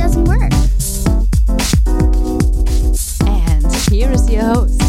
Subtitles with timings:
[0.00, 0.50] Doesn't work?
[3.26, 4.80] And here is your host,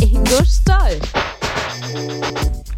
[0.00, 1.00] Ingo Stoll.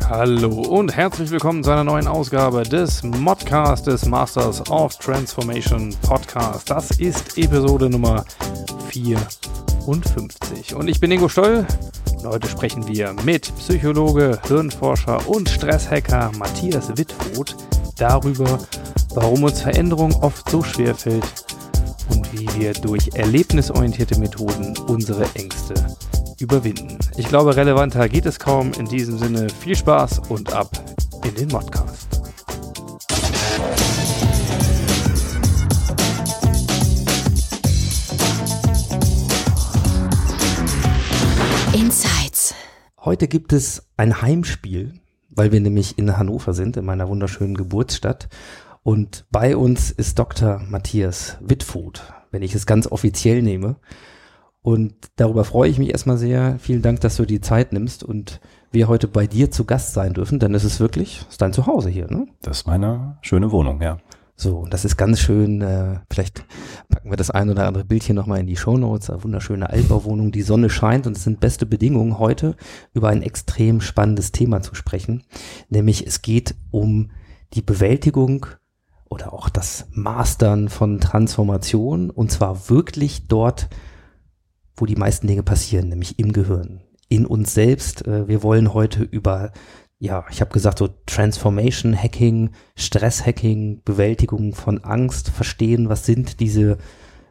[0.08, 6.70] Hallo und herzlich willkommen zu einer neuen Ausgabe des Modcast des Masters of Transformation Podcast.
[6.70, 8.24] Das ist Episode Nummer
[8.88, 10.74] 54.
[10.74, 11.66] Und ich bin Ingo Stoll
[12.16, 17.54] und heute sprechen wir mit Psychologe, Hirnforscher und Stresshacker Matthias Wittfurt
[18.00, 18.58] darüber,
[19.14, 21.24] warum uns Veränderung oft so schwer fällt
[22.08, 25.74] und wie wir durch erlebnisorientierte Methoden unsere Ängste
[26.40, 26.98] überwinden.
[27.16, 28.72] Ich glaube, relevanter geht es kaum.
[28.78, 30.70] In diesem Sinne viel Spaß und ab
[31.24, 32.08] in den Modcast.
[41.74, 42.54] Insights.
[43.04, 44.94] Heute gibt es ein Heimspiel,
[45.30, 48.28] weil wir nämlich in Hannover sind, in meiner wunderschönen Geburtsstadt.
[48.82, 50.60] Und bei uns ist Dr.
[50.68, 53.76] Matthias Wittfurt, wenn ich es ganz offiziell nehme.
[54.62, 56.58] Und darüber freue ich mich erstmal sehr.
[56.58, 58.40] Vielen Dank, dass du die Zeit nimmst und
[58.72, 61.52] wir heute bei dir zu Gast sein dürfen, denn es ist wirklich, es ist dein
[61.52, 62.26] Zuhause hier, ne?
[62.42, 63.98] Das ist meine schöne Wohnung, ja.
[64.40, 66.46] So, und das ist ganz schön, äh, vielleicht
[66.88, 70.40] packen wir das ein oder andere Bildchen nochmal in die Shownotes, eine wunderschöne Altbauwohnung, die
[70.40, 72.56] Sonne scheint und es sind beste Bedingungen, heute
[72.94, 75.24] über ein extrem spannendes Thema zu sprechen,
[75.68, 77.10] nämlich es geht um
[77.52, 78.46] die Bewältigung
[79.10, 82.08] oder auch das Mastern von Transformation.
[82.08, 83.68] Und zwar wirklich dort,
[84.74, 86.80] wo die meisten Dinge passieren, nämlich im Gehirn,
[87.10, 88.06] in uns selbst.
[88.06, 89.52] Äh, Wir wollen heute über
[90.00, 96.40] ja, ich habe gesagt, so Transformation Hacking, Stress Hacking, Bewältigung von Angst, verstehen, was sind
[96.40, 96.78] diese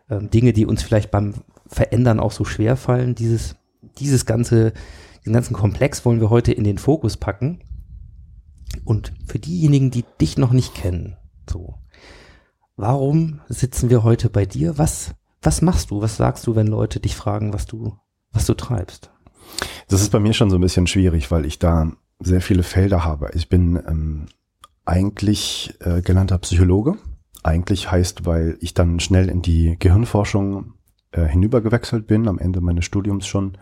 [0.08, 1.34] ähm, Dinge, die uns vielleicht beim
[1.66, 3.16] Verändern auch so schwer fallen.
[3.16, 3.56] Dieses,
[3.98, 4.74] dieses ganze,
[5.26, 7.60] den ganzen Komplex wollen wir heute in den Fokus packen.
[8.86, 11.18] Und für diejenigen, die dich noch nicht kennen,
[11.50, 11.74] so,
[12.76, 14.78] warum sitzen wir heute bei dir?
[14.78, 16.04] Was, was machst du?
[16.04, 17.98] Was sagst du, wenn Leute dich fragen, was du,
[18.32, 19.10] was du treibst?
[19.88, 23.06] Das ist bei mir schon so ein bisschen schwierig, weil ich da sehr viele Felder
[23.06, 23.32] habe.
[23.34, 24.26] Ich bin ähm,
[24.86, 26.96] eigentlich äh, gelernter Psychologe.
[27.44, 30.74] Eigentlich heißt, weil ich dann schnell in die Gehirnforschung
[31.12, 33.58] äh, hinübergewechselt bin, am Ende meines Studiums schon.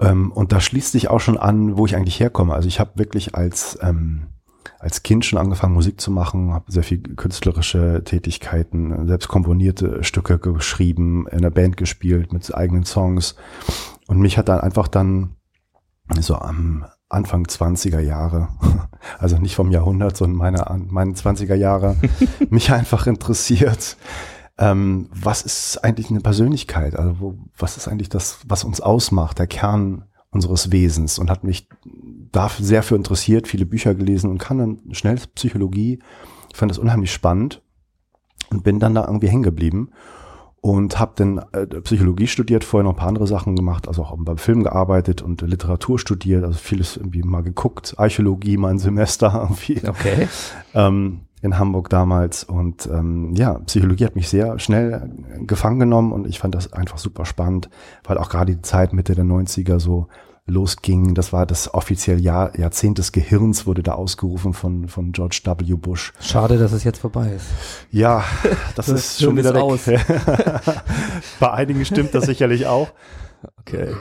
[0.00, 2.54] Ähm, und da schließt sich auch schon an, wo ich eigentlich herkomme.
[2.54, 4.28] Also ich habe wirklich als ähm,
[4.78, 10.38] als Kind schon angefangen, Musik zu machen, habe sehr viel künstlerische Tätigkeiten, selbst komponierte Stücke
[10.38, 13.36] geschrieben, in der Band gespielt mit eigenen Songs.
[14.08, 15.36] Und mich hat dann einfach dann
[16.18, 18.48] so am Anfang 20er Jahre,
[19.18, 21.96] also nicht vom Jahrhundert, sondern meine, meine 20er Jahre,
[22.50, 23.96] mich einfach interessiert,
[24.58, 26.96] ähm, was ist eigentlich eine Persönlichkeit?
[26.96, 31.44] Also wo, was ist eigentlich das, was uns ausmacht, der Kern unseres Wesens und hat
[31.44, 31.68] mich
[32.32, 36.02] da sehr für interessiert, viele Bücher gelesen und kann dann schnell Psychologie.
[36.50, 37.62] Ich fand das unheimlich spannend
[38.50, 39.90] und bin dann da irgendwie hängen geblieben
[40.62, 44.14] und habe dann äh, Psychologie studiert, vorher noch ein paar andere Sachen gemacht, also auch
[44.16, 49.82] beim Film gearbeitet und Literatur studiert, also vieles irgendwie mal geguckt, Archäologie mein Semester irgendwie.
[49.86, 50.28] Okay.
[50.72, 56.28] Ähm, in Hamburg damals und ähm, ja, Psychologie hat mich sehr schnell gefangen genommen und
[56.28, 57.68] ich fand das einfach super spannend,
[58.04, 60.06] weil auch gerade die Zeit Mitte der 90er so
[60.46, 61.14] losging.
[61.14, 65.74] Das war das offizielle Jahr, Jahrzehnt des Gehirns, wurde da ausgerufen von, von George W.
[65.74, 66.12] Bush.
[66.20, 67.46] Schade, dass es jetzt vorbei ist.
[67.90, 68.24] Ja,
[68.76, 70.00] das, Das ist schon wieder weg.
[71.40, 72.92] Bei einigen stimmt das sicherlich auch.
[73.60, 73.94] Okay.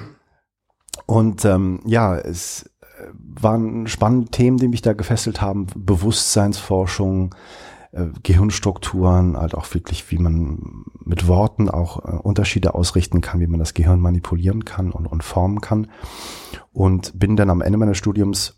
[1.05, 5.67] Und ähm, ja, es äh, waren spannende Themen, die mich da gefesselt haben.
[5.75, 7.35] Bewusstseinsforschung,
[7.91, 13.47] äh, Gehirnstrukturen, halt auch wirklich, wie man mit Worten auch äh, Unterschiede ausrichten kann, wie
[13.47, 15.87] man das Gehirn manipulieren kann und, und formen kann.
[16.71, 18.57] Und bin dann am Ende meines Studiums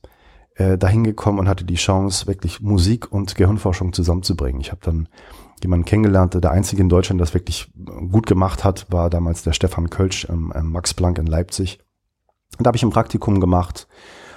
[0.55, 4.61] äh, dahin gekommen und hatte die Chance, wirklich Musik und Gehirnforschung zusammenzubringen.
[4.61, 5.09] Ich habe dann
[5.63, 7.71] jemanden kennengelernt, der einzige in Deutschland, der das wirklich
[8.11, 11.79] gut gemacht hat, war damals der Stefan Kölsch am ähm, Max Planck in Leipzig.
[12.57, 13.87] Und da habe ich ein Praktikum gemacht,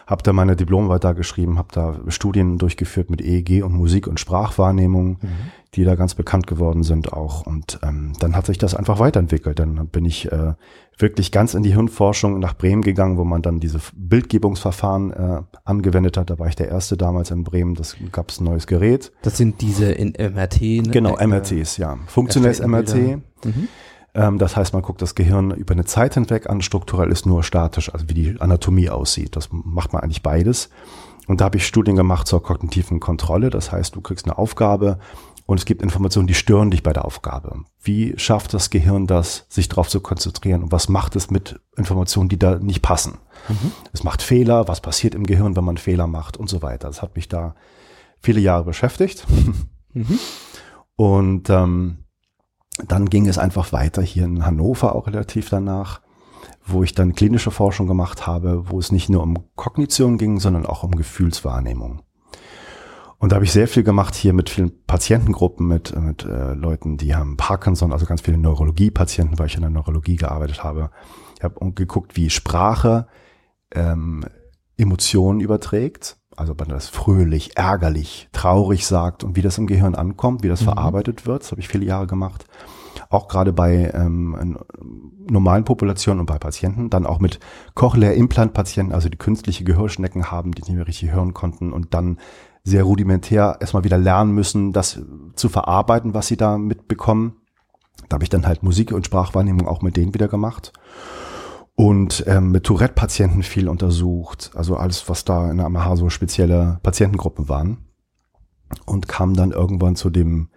[0.06, 4.20] habe da meine Diplomarbeit da geschrieben, habe da Studien durchgeführt mit EEG und Musik und
[4.20, 5.18] Sprachwahrnehmung,
[5.74, 7.44] die da ganz bekannt geworden sind auch.
[7.44, 9.58] Und ähm, dann hat sich das einfach weiterentwickelt.
[9.58, 10.54] Dann bin ich äh,
[10.96, 16.16] wirklich ganz in die Hirnforschung nach Bremen gegangen, wo man dann diese Bildgebungsverfahren äh, angewendet
[16.16, 16.30] hat.
[16.30, 17.74] Da war ich der Erste damals in Bremen.
[17.74, 19.12] Das gab es ein neues Gerät.
[19.22, 20.60] Das sind diese in MRT.
[20.60, 20.82] Ne?
[20.92, 21.98] Genau, Äh, MRTs, ja.
[22.06, 22.94] Funktionelles MRT.
[23.44, 23.68] Mhm.
[24.16, 26.62] Ähm, das heißt, man guckt das Gehirn über eine Zeit hinweg an.
[26.62, 29.36] Strukturell ist nur statisch, also wie die Anatomie aussieht.
[29.36, 30.70] Das macht man eigentlich beides.
[31.26, 33.50] Und da habe ich Studien gemacht zur kognitiven Kontrolle.
[33.50, 34.98] Das heißt, du kriegst eine Aufgabe
[35.44, 37.64] und es gibt Informationen, die stören dich bei der Aufgabe.
[37.82, 40.62] Wie schafft das Gehirn das, sich darauf zu konzentrieren?
[40.62, 43.18] Und was macht es mit Informationen, die da nicht passen?
[43.92, 44.66] Es macht Fehler.
[44.66, 46.88] Was passiert im Gehirn, wenn man Fehler macht und so weiter?
[46.88, 47.54] Das hat mich da
[48.20, 49.26] viele Jahre beschäftigt.
[50.96, 52.05] Und ähm,
[52.84, 56.00] dann ging es einfach weiter hier in Hannover auch relativ danach,
[56.64, 60.66] wo ich dann klinische Forschung gemacht habe, wo es nicht nur um Kognition ging, sondern
[60.66, 62.02] auch um Gefühlswahrnehmung.
[63.18, 66.98] Und da habe ich sehr viel gemacht hier mit vielen Patientengruppen, mit, mit äh, Leuten,
[66.98, 70.90] die haben Parkinson, also ganz viele Neurologie-Patienten, weil ich in der Neurologie gearbeitet habe.
[71.38, 73.06] Ich habe geguckt, wie Sprache
[73.74, 74.24] ähm,
[74.76, 76.18] Emotionen überträgt.
[76.36, 80.48] Also wenn man das fröhlich, ärgerlich, traurig sagt und wie das im Gehirn ankommt, wie
[80.48, 81.42] das verarbeitet wird.
[81.42, 82.46] Das habe ich viele Jahre gemacht.
[83.08, 84.58] Auch gerade bei ähm,
[85.28, 86.90] normalen Populationen und bei Patienten.
[86.90, 87.40] Dann auch mit
[87.74, 92.18] Cochlea-Implant-Patienten, also die künstliche Gehörschnecken haben, die nicht mehr richtig hören konnten und dann
[92.64, 95.00] sehr rudimentär erstmal wieder lernen müssen, das
[95.36, 97.36] zu verarbeiten, was sie da mitbekommen.
[98.08, 100.72] Da habe ich dann halt Musik und Sprachwahrnehmung auch mit denen wieder gemacht
[101.76, 106.80] und ähm, mit Tourette-Patienten viel untersucht, also alles, was da in der AMH so spezielle
[106.82, 107.78] Patientengruppen waren.
[108.84, 110.48] Und kam dann irgendwann zu dem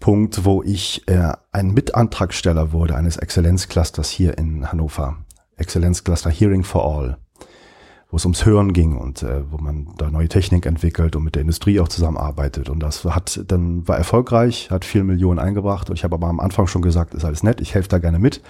[0.00, 5.18] Punkt, wo ich äh, ein Mitantragsteller wurde eines Exzellenzclusters hier in Hannover,
[5.56, 7.18] Exzellenzcluster Hearing for All,
[8.10, 11.34] wo es ums Hören ging und äh, wo man da neue Technik entwickelt und mit
[11.34, 15.96] der Industrie auch zusammenarbeitet und das hat dann war erfolgreich, hat viel Millionen eingebracht und
[15.96, 18.42] ich habe aber am Anfang schon gesagt, ist alles nett, ich helfe da gerne mit.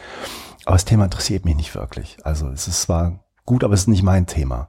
[0.64, 2.19] Aber das Thema interessiert mich nicht wirklich.
[2.22, 4.69] Also es ist zwar gut, aber es ist nicht mein Thema.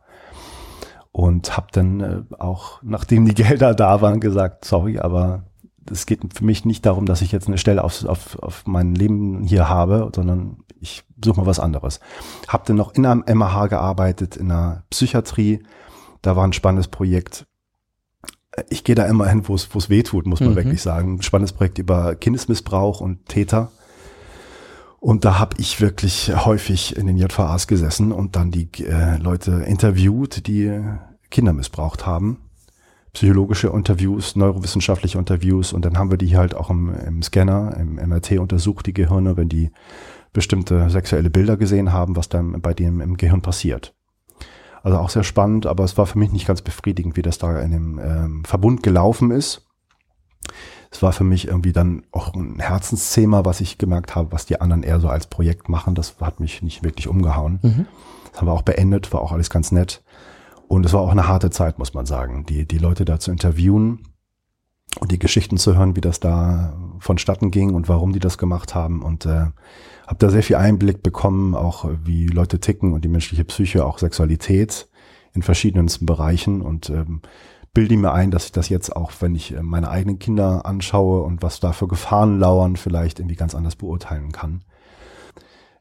[1.11, 5.43] Und habe dann äh, auch, nachdem die Gelder da waren, gesagt, sorry, aber
[5.91, 8.95] es geht für mich nicht darum, dass ich jetzt eine Stelle auf, auf, auf mein
[8.95, 11.99] Leben hier habe, sondern ich suche mal was anderes.
[12.47, 15.63] Hab dann noch in einem MAH gearbeitet, in einer Psychiatrie.
[16.21, 17.45] Da war ein spannendes Projekt.
[18.69, 20.55] Ich gehe da immer hin, wo es wo es weh tut, muss man Mhm.
[20.55, 21.15] wirklich sagen.
[21.15, 23.71] Ein spannendes Projekt über Kindesmissbrauch und Täter.
[24.99, 29.63] Und da habe ich wirklich häufig in den JVAs gesessen und dann die äh, Leute
[29.65, 30.77] interviewt, die
[31.31, 32.39] Kinder missbraucht haben.
[33.13, 37.95] Psychologische Interviews, neurowissenschaftliche Interviews und dann haben wir die halt auch im, im Scanner, im
[37.95, 39.71] MRT untersucht, die Gehirne, wenn die
[40.33, 43.95] bestimmte sexuelle Bilder gesehen haben, was dann bei denen im Gehirn passiert.
[44.83, 47.59] Also auch sehr spannend, aber es war für mich nicht ganz befriedigend, wie das da
[47.59, 49.65] in dem ähm, Verbund gelaufen ist.
[50.91, 54.59] Es war für mich irgendwie dann auch ein Herzensthema, was ich gemerkt habe, was die
[54.59, 55.95] anderen eher so als Projekt machen.
[55.95, 57.59] Das hat mich nicht wirklich umgehauen.
[57.61, 57.85] Mhm.
[58.31, 60.03] Das haben wir auch beendet, war auch alles ganz nett.
[60.67, 63.31] Und es war auch eine harte Zeit, muss man sagen, die, die Leute da zu
[63.31, 64.07] interviewen
[64.99, 68.73] und die Geschichten zu hören, wie das da vonstatten ging und warum die das gemacht
[68.73, 69.01] haben.
[69.03, 69.47] Und äh,
[70.09, 73.99] habe da sehr viel Einblick bekommen, auch wie Leute ticken und die menschliche Psyche, auch
[73.99, 74.89] Sexualität
[75.35, 76.63] in verschiedensten Bereichen.
[76.63, 77.21] Und ähm,
[77.75, 81.21] bilde mir ein, dass ich das jetzt auch, wenn ich äh, meine eigenen Kinder anschaue
[81.21, 84.63] und was da für Gefahren lauern, vielleicht irgendwie ganz anders beurteilen kann.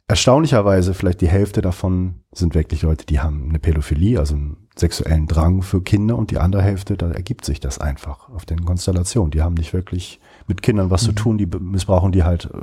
[0.09, 5.27] Erstaunlicherweise, vielleicht die Hälfte davon sind wirklich Leute, die haben eine Pädophilie, also einen sexuellen
[5.27, 9.31] Drang für Kinder und die andere Hälfte, da ergibt sich das einfach auf den Konstellationen.
[9.31, 12.59] Die haben nicht wirklich mit Kindern was zu tun, die missbrauchen die halt äh,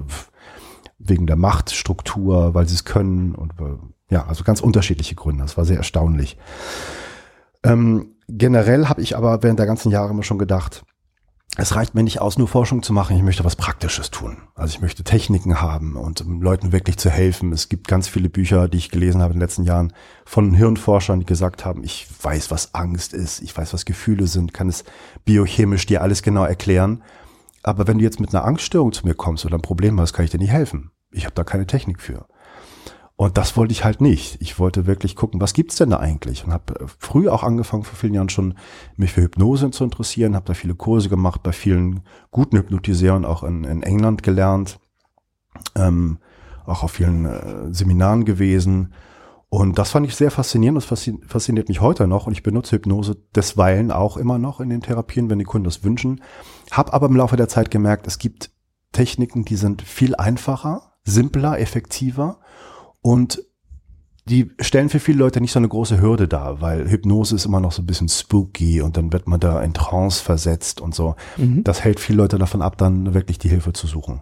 [0.98, 3.78] wegen der Machtstruktur, weil sie es können und äh,
[4.10, 5.44] ja, also ganz unterschiedliche Gründe.
[5.44, 6.38] Das war sehr erstaunlich.
[7.64, 10.86] Ähm, generell habe ich aber während der ganzen Jahre immer schon gedacht,
[11.58, 13.16] es reicht mir nicht aus, nur Forschung zu machen.
[13.16, 14.38] Ich möchte was Praktisches tun.
[14.56, 17.54] Also ich möchte Techniken haben und um Leuten wirklich zu helfen.
[17.54, 19.94] Es gibt ganz viele Bücher, die ich gelesen habe in den letzten Jahren
[20.26, 24.54] von Hirnforschern, die gesagt haben, ich weiß, was Angst ist, ich weiß, was Gefühle sind,
[24.54, 24.84] kann es
[25.24, 27.04] biochemisch dir alles genau erklären.
[27.66, 30.24] Aber wenn du jetzt mit einer Angststörung zu mir kommst oder ein Problem hast, kann
[30.24, 30.92] ich dir nicht helfen.
[31.10, 32.28] Ich habe da keine Technik für.
[33.16, 34.40] Und das wollte ich halt nicht.
[34.40, 36.46] Ich wollte wirklich gucken, was gibt's denn da eigentlich?
[36.46, 38.54] Und habe früh auch angefangen, vor vielen Jahren schon,
[38.98, 43.42] mich für Hypnose zu interessieren, habe da viele Kurse gemacht, bei vielen guten Hypnotiseuren auch
[43.42, 44.80] in, in England gelernt,
[45.76, 46.20] ähm,
[46.68, 48.94] auch auf vielen äh, Seminaren gewesen.
[49.56, 50.76] Und das fand ich sehr faszinierend.
[50.76, 52.28] Das faszi- fasziniert mich heute noch.
[52.28, 55.82] Und ich benutze Hypnose desweilen auch immer noch in den Therapien, wenn die Kunden das
[55.82, 56.22] wünschen.
[56.72, 58.52] Hab aber im Laufe der Zeit gemerkt, es gibt
[58.92, 62.42] Techniken, die sind viel einfacher, simpler, effektiver
[63.00, 63.44] und
[64.28, 67.62] die stellen für viele Leute nicht so eine große Hürde dar, weil Hypnose ist immer
[67.62, 71.16] noch so ein bisschen spooky und dann wird man da in Trance versetzt und so.
[71.38, 71.64] Mhm.
[71.64, 74.22] Das hält viele Leute davon ab, dann wirklich die Hilfe zu suchen.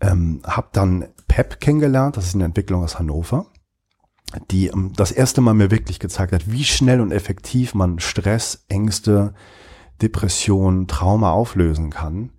[0.00, 3.44] Ähm, hab dann PEP kennengelernt, das ist eine Entwicklung aus Hannover,
[4.50, 8.64] die ähm, das erste Mal mir wirklich gezeigt hat, wie schnell und effektiv man Stress,
[8.68, 9.34] Ängste,
[10.02, 12.30] Depression, Trauma auflösen kann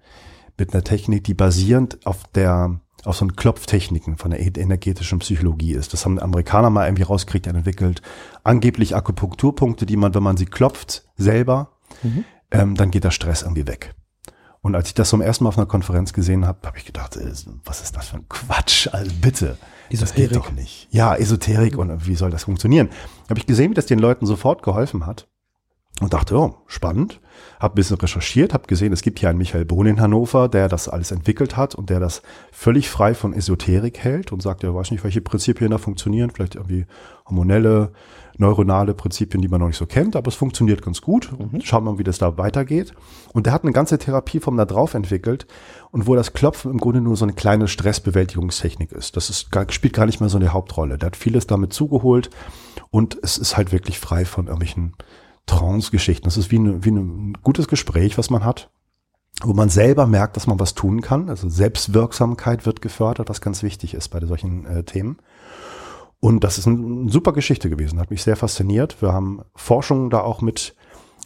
[0.58, 5.74] mit einer Technik, die basierend auf der auf so einen Klopftechniken von der energetischen Psychologie
[5.74, 5.92] ist.
[5.92, 8.04] Das haben Amerikaner mal irgendwie rauskriegt und entwickelt.
[8.44, 11.72] Angeblich Akupunkturpunkte, die man, wenn man sie klopft, selber,
[12.04, 12.26] Mhm.
[12.52, 13.96] ähm, dann geht der Stress irgendwie weg.
[14.62, 17.16] Und als ich das zum ersten Mal auf einer Konferenz gesehen habe, habe ich gedacht,
[17.18, 17.32] äh,
[17.66, 18.88] was ist das für ein Quatsch?
[18.92, 19.58] Also bitte.
[20.00, 20.50] Das geht Esoterik.
[20.50, 20.88] doch nicht.
[20.92, 22.90] Ja, Esoterik und wie soll das funktionieren?
[23.30, 25.28] Habe ich gesehen, wie das den Leuten sofort geholfen hat
[26.00, 27.20] und dachte, oh, spannend.
[27.60, 30.68] Habe ein bisschen recherchiert, habe gesehen, es gibt hier einen Michael Bohn in Hannover, der
[30.68, 32.22] das alles entwickelt hat und der das
[32.52, 36.56] völlig frei von Esoterik hält und sagt, er weiß nicht, welche Prinzipien da funktionieren, vielleicht
[36.56, 36.86] irgendwie
[37.28, 37.92] hormonelle,
[38.38, 41.30] neuronale Prinzipien, die man noch nicht so kennt, aber es funktioniert ganz gut.
[41.64, 42.94] Schauen wir mal, wie das da weitergeht.
[43.34, 45.48] Und der hat eine ganze Therapieform da drauf entwickelt
[45.92, 49.18] und wo das Klopfen im Grunde nur so eine kleine Stressbewältigungstechnik ist.
[49.18, 50.98] Das ist, spielt gar nicht mehr so eine Hauptrolle.
[50.98, 52.30] Der hat vieles damit zugeholt
[52.90, 54.94] und es ist halt wirklich frei von irgendwelchen
[55.46, 56.26] Trance-Geschichten.
[56.26, 58.70] Das ist wie, eine, wie ein gutes Gespräch, was man hat,
[59.44, 61.30] wo man selber merkt, dass man was tun kann.
[61.30, 65.18] Also Selbstwirksamkeit wird gefördert, was ganz wichtig ist bei solchen äh, Themen.
[66.22, 69.02] Und das ist eine super Geschichte gewesen, hat mich sehr fasziniert.
[69.02, 70.76] Wir haben Forschung da auch mit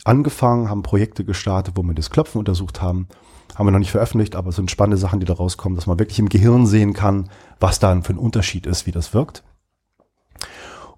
[0.06, 3.10] angefangen, haben Projekte gestartet, wo wir das Klopfen untersucht haben.
[3.56, 6.00] Haben wir noch nicht veröffentlicht, aber es sind spannende Sachen, die da rauskommen, dass man
[6.00, 9.44] wirklich im Gehirn sehen kann, was da für ein Unterschied ist, wie das wirkt.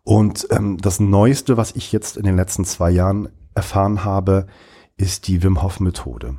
[0.04, 4.46] Und ähm, das Neueste, was ich jetzt in den letzten zwei Jahren erfahren habe,
[4.96, 6.38] ist die Wim Hof Methode.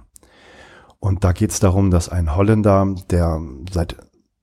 [1.00, 3.96] Und da geht es darum, dass ein Holländer, der seit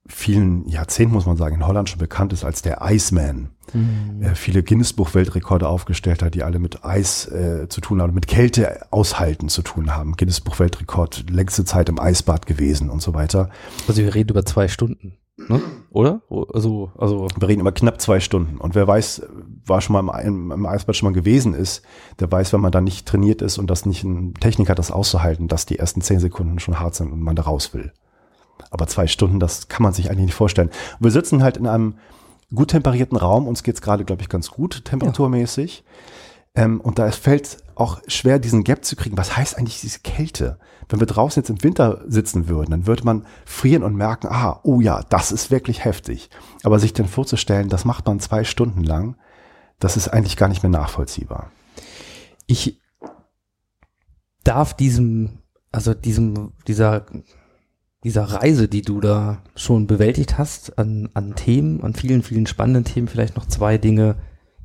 [0.08, 3.50] vielen Jahrzehnten, muss man sagen, in Holland schon bekannt ist als der Iceman,
[4.22, 8.86] äh, viele Guinness-Buch-Weltrekorde aufgestellt hat, die alle mit Eis äh, zu tun haben, mit Kälte
[8.92, 10.14] aushalten zu tun haben.
[10.14, 13.50] Guinness-Buch-Weltrekord, längste Zeit im Eisbad gewesen und so weiter.
[13.88, 15.60] Also wir reden über zwei Stunden, ne?
[15.90, 16.22] oder?
[16.54, 18.58] Also, also Wir reden immer knapp zwei Stunden.
[18.58, 19.24] Und wer weiß,
[19.66, 21.82] war schon mal im, im, Eisbad schon mal gewesen ist,
[22.20, 24.92] der weiß, wenn man da nicht trainiert ist und das nicht eine Technik hat, das
[24.92, 27.92] auszuhalten, dass die ersten zehn Sekunden schon hart sind und man da raus will.
[28.76, 30.70] Aber zwei Stunden, das kann man sich eigentlich nicht vorstellen.
[31.00, 31.96] Wir sitzen halt in einem
[32.54, 33.48] gut temperierten Raum.
[33.48, 35.86] Uns geht's gerade, glaube ich, ganz gut temperaturmäßig.
[36.56, 39.18] Ähm, und da es fällt auch schwer, diesen Gap zu kriegen.
[39.18, 40.60] Was heißt eigentlich diese Kälte?
[40.90, 44.60] Wenn wir draußen jetzt im Winter sitzen würden, dann würde man frieren und merken, ah,
[44.64, 46.30] oh ja, das ist wirklich heftig.
[46.64, 49.16] Aber sich dann vorzustellen, das macht man zwei Stunden lang,
[49.80, 51.50] das ist eigentlich gar nicht mehr nachvollziehbar.
[52.46, 52.82] ich
[54.44, 55.40] darf diesem,
[55.72, 57.06] also diesem, dieser,
[58.06, 62.84] dieser Reise, die du da schon bewältigt hast, an, an Themen, an vielen, vielen spannenden
[62.84, 64.18] Themen vielleicht noch zwei Dinge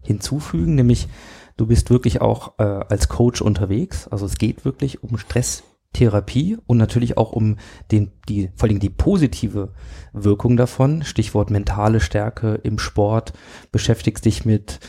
[0.03, 1.09] hinzufügen, nämlich
[1.57, 6.77] du bist wirklich auch äh, als Coach unterwegs, also es geht wirklich um Stresstherapie und
[6.77, 7.57] natürlich auch um
[7.91, 9.73] den, die, vor allem die positive
[10.13, 13.33] Wirkung davon, Stichwort mentale Stärke im Sport,
[13.73, 14.81] beschäftigst dich mit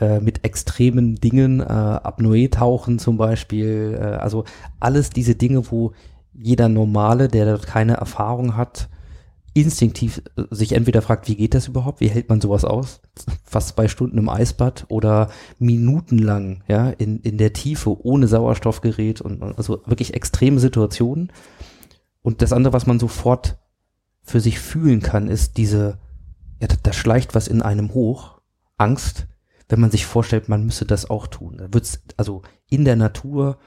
[0.00, 4.44] äh, mit extremen Dingen, äh, Apnoe-Tauchen zum Beispiel, äh, also
[4.80, 5.92] alles diese Dinge, wo
[6.42, 8.88] jeder Normale, der dort keine Erfahrung hat,
[9.52, 13.00] instinktiv äh, sich entweder fragt, wie geht das überhaupt, wie hält man sowas aus,
[13.44, 19.42] fast zwei Stunden im Eisbad oder minutenlang, ja, in, in der Tiefe ohne Sauerstoffgerät und
[19.42, 21.32] also wirklich extreme Situationen.
[22.22, 23.58] Und das andere, was man sofort
[24.22, 25.98] für sich fühlen kann, ist diese,
[26.60, 28.40] ja, da, da schleicht was in einem hoch,
[28.76, 29.26] Angst,
[29.68, 31.56] wenn man sich vorstellt, man müsse das auch tun.
[31.58, 33.58] Da wird's also in der Natur,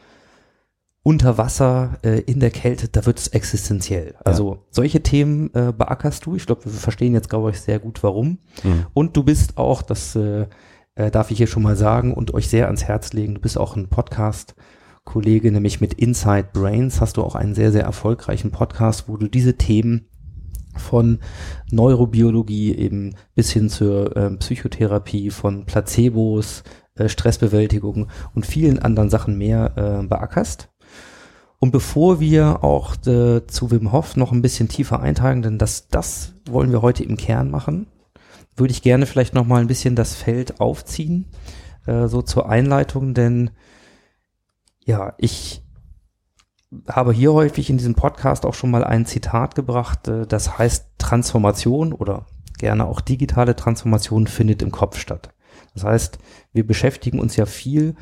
[1.04, 4.16] unter Wasser, äh, in der Kälte, da wird's existenziell.
[4.24, 6.36] Also solche Themen äh, beackerst du.
[6.36, 8.40] Ich glaube, wir verstehen jetzt, glaube ich, sehr gut, warum.
[8.64, 8.86] Mhm.
[8.94, 10.48] Und du bist auch, das äh,
[10.96, 13.58] äh, darf ich hier schon mal sagen und euch sehr ans Herz legen, du bist
[13.58, 19.10] auch ein Podcast-Kollege, nämlich mit Inside Brains hast du auch einen sehr, sehr erfolgreichen Podcast,
[19.10, 20.08] wo du diese Themen
[20.76, 21.20] von
[21.70, 26.64] Neurobiologie eben bis hin zur ähm, Psychotherapie, von Placebos,
[26.96, 30.70] äh, Stressbewältigung und vielen anderen Sachen mehr äh, beackerst.
[31.64, 35.88] Und bevor wir auch äh, zu Wim Hof noch ein bisschen tiefer eintauchen, denn das,
[35.88, 37.88] das wollen wir heute im Kern machen,
[38.58, 41.24] würde ich gerne vielleicht noch mal ein bisschen das Feld aufziehen,
[41.86, 43.52] äh, so zur Einleitung, denn
[44.84, 45.64] ja, ich
[46.90, 50.88] habe hier häufig in diesem Podcast auch schon mal ein Zitat gebracht, äh, das heißt
[50.98, 52.26] Transformation oder
[52.58, 55.30] gerne auch digitale Transformation findet im Kopf statt.
[55.76, 56.20] Das heißt,
[56.52, 57.96] wir beschäftigen uns ja viel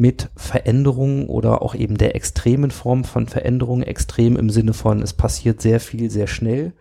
[0.00, 5.12] mit Veränderungen oder auch eben der extremen Form von Veränderungen, extrem im Sinne von, es
[5.12, 6.72] passiert sehr viel, sehr schnell,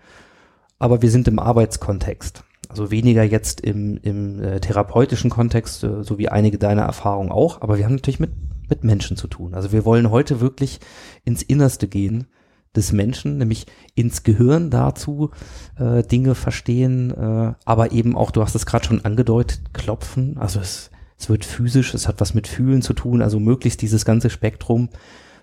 [0.80, 2.46] aber wir sind im Arbeitskontext.
[2.70, 7.62] Also weniger jetzt im, im äh, therapeutischen Kontext, äh, so wie einige deiner Erfahrungen auch,
[7.62, 8.32] aber wir haben natürlich mit,
[8.70, 9.54] mit Menschen zu tun.
[9.54, 10.80] Also wir wollen heute wirklich
[11.26, 12.28] ins Innerste gehen
[12.74, 15.32] des Menschen, nämlich ins Gehirn dazu
[15.78, 20.38] äh, Dinge verstehen, äh, aber eben auch, du hast es gerade schon angedeutet, klopfen.
[20.38, 24.06] Also es, es wird physisch, es hat was mit Fühlen zu tun, also möglichst dieses
[24.06, 24.90] ganze Spektrum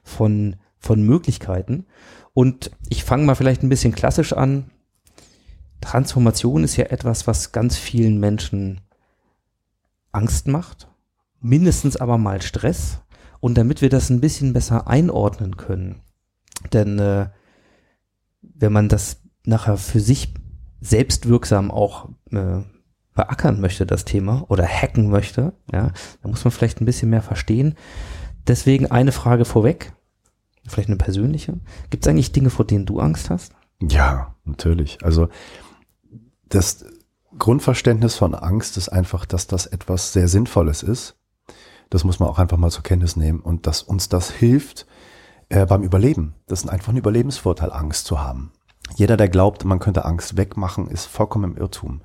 [0.03, 1.87] von, von Möglichkeiten.
[2.33, 4.71] Und ich fange mal vielleicht ein bisschen klassisch an.
[5.83, 8.81] Transformation ist ja etwas, was ganz vielen Menschen
[10.13, 10.89] Angst macht,
[11.41, 13.01] mindestens aber mal Stress.
[13.41, 16.01] Und damit wir das ein bisschen besser einordnen können,
[16.73, 17.29] denn äh,
[18.41, 20.33] wenn man das nachher für sich
[20.81, 22.63] selbstwirksam auch äh,
[23.17, 25.91] beackern möchte, das Thema, oder hacken möchte, ja,
[26.23, 27.75] dann muss man vielleicht ein bisschen mehr verstehen.
[28.47, 29.93] Deswegen eine Frage vorweg,
[30.69, 31.59] vielleicht eine persönliche.
[31.91, 33.53] Gibt es eigentlich Dinge, vor denen du Angst hast?
[33.81, 34.99] Ja, natürlich.
[35.03, 35.29] Also
[36.49, 36.85] das
[37.39, 41.17] Grundverständnis von Angst ist einfach, dass das etwas sehr Sinnvolles ist.
[41.91, 44.87] Das muss man auch einfach mal zur Kenntnis nehmen und dass uns das hilft,
[45.49, 46.35] äh, beim Überleben.
[46.47, 48.53] Das ist einfach ein Überlebensvorteil, Angst zu haben.
[48.95, 52.01] Jeder, der glaubt, man könnte Angst wegmachen, ist vollkommen im Irrtum.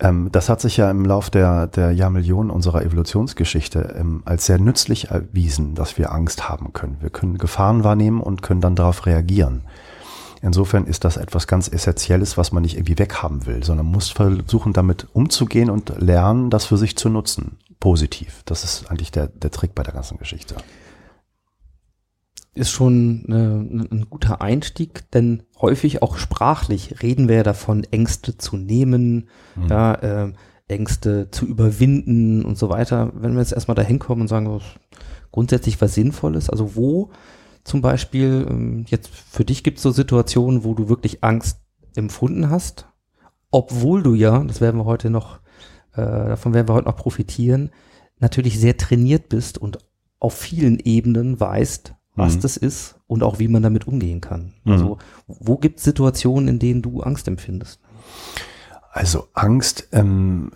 [0.00, 4.58] Ähm, das hat sich ja im Lauf der, der Jahrmillionen unserer Evolutionsgeschichte ähm, als sehr
[4.58, 6.98] nützlich erwiesen, dass wir Angst haben können.
[7.00, 9.62] Wir können Gefahren wahrnehmen und können dann darauf reagieren.
[10.40, 14.72] Insofern ist das etwas ganz Essentielles, was man nicht irgendwie weghaben will, sondern muss versuchen,
[14.72, 17.58] damit umzugehen und lernen, das für sich zu nutzen.
[17.80, 18.42] Positiv.
[18.44, 20.54] Das ist eigentlich der, der Trick bei der ganzen Geschichte
[22.58, 28.36] ist schon eine, ein guter Einstieg, denn häufig auch sprachlich reden wir ja davon, Ängste
[28.36, 29.68] zu nehmen, mhm.
[29.68, 30.32] ja, äh,
[30.68, 33.12] Ängste zu überwinden und so weiter.
[33.14, 34.60] Wenn wir jetzt erstmal dahin kommen und sagen,
[35.32, 37.10] grundsätzlich was Sinnvolles, also wo
[37.64, 41.60] zum Beispiel, ähm, jetzt für dich gibt es so Situationen, wo du wirklich Angst
[41.96, 42.88] empfunden hast,
[43.50, 45.40] obwohl du ja, das werden wir heute noch,
[45.92, 47.70] äh, davon werden wir heute noch profitieren,
[48.18, 49.78] natürlich sehr trainiert bist und
[50.18, 52.40] auf vielen Ebenen weißt, was mhm.
[52.40, 54.52] das ist und auch wie man damit umgehen kann.
[54.64, 54.72] Mhm.
[54.72, 57.80] Also wo gibt es Situationen, in denen du Angst empfindest?
[58.90, 60.50] Also Angst ähm,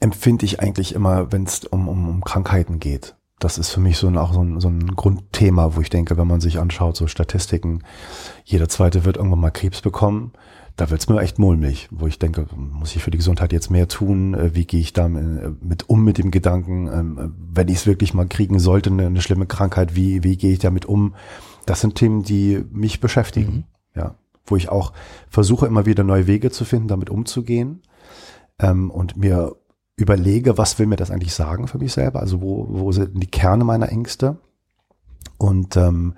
[0.00, 3.14] empfinde ich eigentlich immer, wenn es um, um, um Krankheiten geht.
[3.38, 6.16] Das ist für mich so ein, auch so ein, so ein Grundthema, wo ich denke,
[6.16, 7.82] wenn man sich anschaut, so Statistiken,
[8.44, 10.32] jeder zweite wird irgendwann mal Krebs bekommen
[10.76, 13.88] da wird's mir echt mulmig, wo ich denke, muss ich für die Gesundheit jetzt mehr
[13.88, 14.34] tun?
[14.34, 18.14] Äh, wie gehe ich damit äh, um mit dem Gedanken, ähm, wenn ich es wirklich
[18.14, 21.14] mal kriegen sollte, eine, eine, schlimme Krankheit, wie, wie gehe ich damit um?
[21.66, 24.00] Das sind Themen, die mich beschäftigen, mhm.
[24.00, 24.14] ja,
[24.46, 24.92] wo ich auch
[25.28, 27.82] versuche, immer wieder neue Wege zu finden, damit umzugehen
[28.58, 29.56] ähm, und mir
[29.96, 32.20] überlege, was will mir das eigentlich sagen für mich selber?
[32.20, 34.38] Also wo, wo sind die Kerne meiner Ängste?
[35.38, 36.14] Und ähm,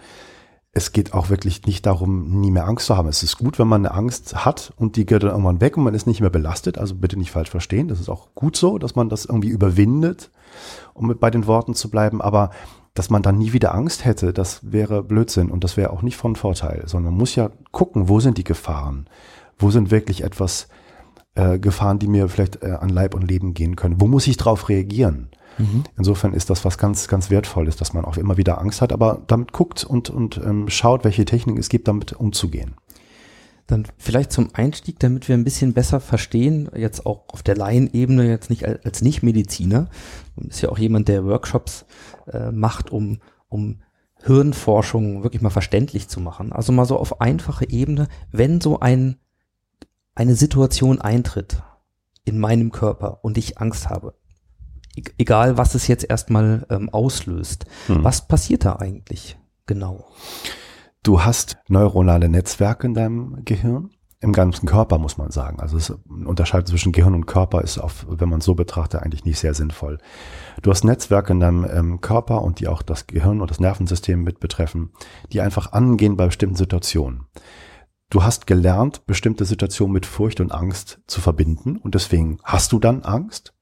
[0.75, 3.09] es geht auch wirklich nicht darum, nie mehr Angst zu haben.
[3.09, 5.85] Es ist gut, wenn man eine Angst hat und die geht dann irgendwann weg und
[5.85, 6.79] man ist nicht mehr belastet.
[6.79, 7.87] Also bitte nicht falsch verstehen.
[7.87, 10.31] Das ist auch gut so, dass man das irgendwie überwindet,
[10.93, 12.21] um bei den Worten zu bleiben.
[12.21, 12.51] Aber
[12.93, 16.17] dass man dann nie wieder Angst hätte, das wäre Blödsinn und das wäre auch nicht
[16.17, 19.07] von Vorteil, sondern man muss ja gucken, wo sind die Gefahren?
[19.59, 20.69] Wo sind wirklich etwas
[21.37, 24.01] äh, Gefahren, die mir vielleicht äh, an Leib und Leben gehen können?
[24.01, 25.29] Wo muss ich drauf reagieren?
[25.97, 29.23] Insofern ist das was ganz, ganz Wertvolles, dass man auch immer wieder Angst hat, aber
[29.27, 32.75] damit guckt und, und ähm, schaut, welche Techniken es gibt, damit umzugehen.
[33.67, 38.29] Dann vielleicht zum Einstieg, damit wir ein bisschen besser verstehen, jetzt auch auf der Laienebene,
[38.29, 39.88] jetzt nicht als, als Nicht-Mediziner,
[40.49, 41.87] ist ja auch jemand, der Workshops
[42.27, 43.81] äh, macht, um, um
[44.23, 46.53] Hirnforschung wirklich mal verständlich zu machen.
[46.53, 49.17] Also mal so auf einfache Ebene, wenn so ein,
[50.14, 51.62] eine Situation eintritt
[52.25, 54.14] in meinem Körper und ich Angst habe,
[55.19, 57.67] egal was es jetzt erstmal ähm, auslöst.
[57.87, 58.05] Hm.
[58.05, 60.07] Was passiert da eigentlich genau?
[61.03, 63.91] Du hast neuronale Netzwerke in deinem Gehirn,
[64.25, 65.61] im ganzen Körper muss man sagen.
[65.61, 69.27] Also es unterscheidet zwischen Gehirn und Körper ist, auf, wenn man es so betrachtet, eigentlich
[69.27, 69.99] nicht sehr sinnvoll.
[70.63, 74.23] Du hast Netzwerke in deinem ähm, Körper und die auch das Gehirn und das Nervensystem
[74.23, 74.93] mit betreffen,
[75.31, 77.27] die einfach angehen bei bestimmten Situationen.
[78.09, 82.79] Du hast gelernt, bestimmte Situationen mit Furcht und Angst zu verbinden und deswegen hast du
[82.79, 83.54] dann Angst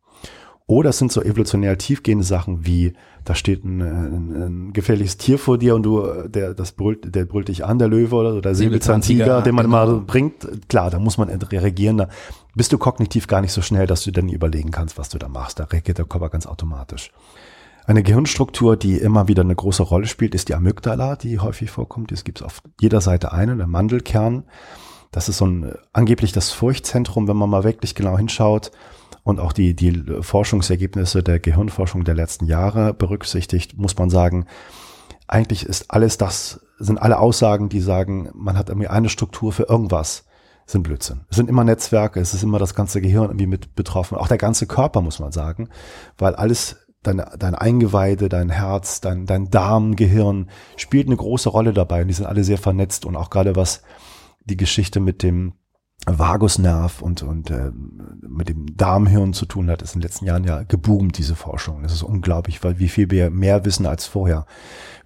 [0.73, 2.95] oder es sind so evolutionär tiefgehende Sachen wie,
[3.27, 7.27] da steht ein, ein, ein gefährliches Tier vor dir und du, der, das brüllt, der
[7.27, 9.77] brüllt dich an, der Löwe oder so, der Säbelzahntiger, den man genau.
[9.77, 10.49] mal bringt.
[10.71, 11.99] Klar, da muss man reagieren.
[11.99, 12.09] Da
[12.55, 15.29] bist du kognitiv gar nicht so schnell, dass du dann überlegen kannst, was du da
[15.29, 15.59] machst.
[15.59, 17.11] Da reagiert der Körper ganz automatisch.
[17.85, 22.13] Eine Gehirnstruktur, die immer wieder eine große Rolle spielt, ist die Amygdala, die häufig vorkommt.
[22.13, 24.45] Es gibt auf jeder Seite eine, der Mandelkern.
[25.11, 28.71] Das ist so ein angeblich das Furchtzentrum, wenn man mal wirklich genau hinschaut
[29.25, 34.47] und auch die, die Forschungsergebnisse der Gehirnforschung der letzten Jahre berücksichtigt, muss man sagen,
[35.29, 39.65] eigentlich ist alles das, sind alle Aussagen, die sagen, man hat irgendwie eine Struktur für
[39.65, 40.25] irgendwas,
[40.67, 41.25] sind Blödsinn.
[41.31, 44.39] Es sind immer Netzwerke, es ist immer das ganze Gehirn irgendwie mit betroffen, auch der
[44.39, 45.69] ganze Körper, muss man sagen,
[46.19, 51.73] weil alles, deine, dein Eingeweide, dein Herz, dein, dein Darm, Gehirn spielt eine große Rolle
[51.73, 53.83] dabei und die sind alle sehr vernetzt und auch gerade was
[54.45, 55.55] die Geschichte mit dem
[56.07, 57.71] Vagusnerv und, und äh,
[58.21, 61.83] mit dem Darmhirn zu tun hat, ist in den letzten Jahren ja geboomt, diese Forschung.
[61.83, 64.47] Das ist unglaublich, weil wie viel wir mehr wissen als vorher.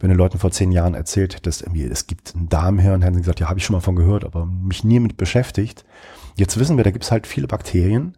[0.01, 3.21] Wenn du Leuten vor zehn Jahren erzählt hättest, irgendwie, es gibt ein Darmhirn, hätten sie
[3.21, 5.85] gesagt, ja, habe ich schon mal von gehört, aber mich nie mit beschäftigt.
[6.37, 8.17] Jetzt wissen wir, da gibt es halt viele Bakterien,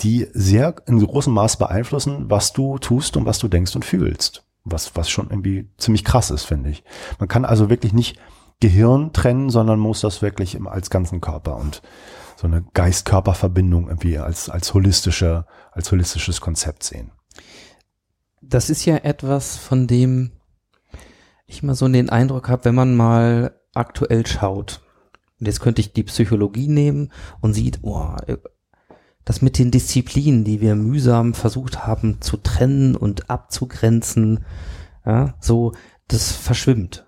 [0.00, 4.44] die sehr in großem Maß beeinflussen, was du tust und was du denkst und fühlst.
[4.64, 6.84] Was, was schon irgendwie ziemlich krass ist, finde ich.
[7.18, 8.18] Man kann also wirklich nicht
[8.60, 11.80] Gehirn trennen, sondern muss das wirklich im, als ganzen Körper und
[12.38, 17.10] so eine Geist-Körper-Verbindung irgendwie als, als holistische, als holistisches Konzept sehen.
[18.40, 20.30] Das ist ja etwas, von dem
[21.46, 24.82] ich mal so den Eindruck habe, wenn man mal aktuell schaut.
[25.40, 28.14] Und jetzt könnte ich die Psychologie nehmen und sieht, oh,
[29.24, 34.44] das mit den Disziplinen, die wir mühsam versucht haben zu trennen und abzugrenzen,
[35.04, 35.72] ja, so,
[36.06, 37.07] das verschwimmt.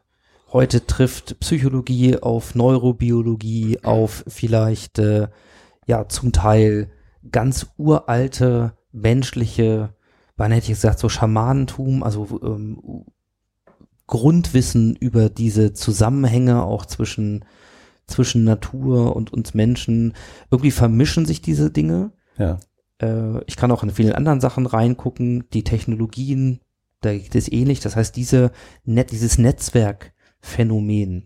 [0.52, 5.28] Heute trifft Psychologie auf Neurobiologie, auf vielleicht äh,
[5.86, 6.90] ja zum Teil
[7.30, 9.94] ganz uralte menschliche,
[10.36, 13.04] wann hätte ich gesagt, so Schamanentum, also ähm,
[14.08, 17.44] Grundwissen über diese Zusammenhänge auch zwischen
[18.08, 20.14] zwischen Natur und uns Menschen.
[20.50, 22.10] Irgendwie vermischen sich diese Dinge.
[22.36, 22.58] Ja.
[23.00, 25.44] Äh, ich kann auch in vielen anderen Sachen reingucken.
[25.52, 26.58] Die Technologien,
[27.02, 27.78] da geht es ähnlich.
[27.78, 28.50] Das heißt, diese
[28.84, 31.24] Net, dieses Netzwerk Phänomen.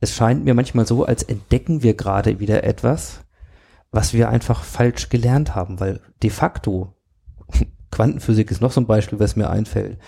[0.00, 3.20] Es scheint mir manchmal so, als entdecken wir gerade wieder etwas,
[3.90, 6.94] was wir einfach falsch gelernt haben, weil de facto,
[7.90, 9.98] Quantenphysik ist noch so ein Beispiel, was mir einfällt,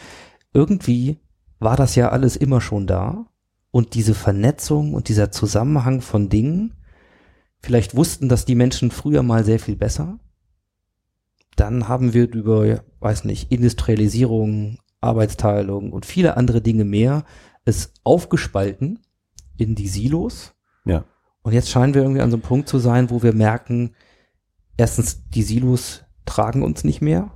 [0.52, 1.18] irgendwie
[1.58, 3.26] war das ja alles immer schon da
[3.70, 6.74] und diese Vernetzung und dieser Zusammenhang von Dingen,
[7.60, 10.18] vielleicht wussten das die Menschen früher mal sehr viel besser,
[11.56, 17.24] dann haben wir über, weiß nicht, Industrialisierung, Arbeitsteilung und viele andere Dinge mehr
[17.66, 19.00] es aufgespalten
[19.58, 20.54] in die Silos.
[20.86, 21.04] Ja.
[21.42, 23.94] Und jetzt scheinen wir irgendwie an so einem Punkt zu sein, wo wir merken,
[24.76, 27.32] erstens, die Silos tragen uns nicht mehr,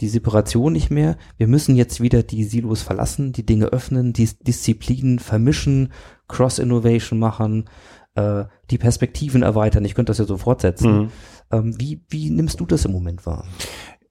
[0.00, 1.16] die Separation nicht mehr.
[1.36, 5.92] Wir müssen jetzt wieder die Silos verlassen, die Dinge öffnen, die Disziplinen vermischen,
[6.28, 7.68] Cross-Innovation machen,
[8.14, 9.84] äh, die Perspektiven erweitern.
[9.84, 10.98] Ich könnte das ja so fortsetzen.
[10.98, 11.08] Mhm.
[11.50, 13.44] Ähm, wie, wie nimmst du das im Moment wahr?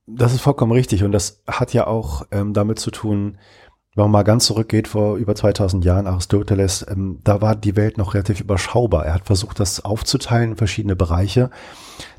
[0.06, 3.38] Das ist vollkommen richtig und das hat ja auch ähm, damit zu tun,
[3.95, 7.97] wenn man mal ganz zurückgeht vor über 2000 Jahren, Aristoteles, ähm, da war die Welt
[7.97, 9.06] noch relativ überschaubar.
[9.06, 11.49] Er hat versucht, das aufzuteilen in verschiedene Bereiche.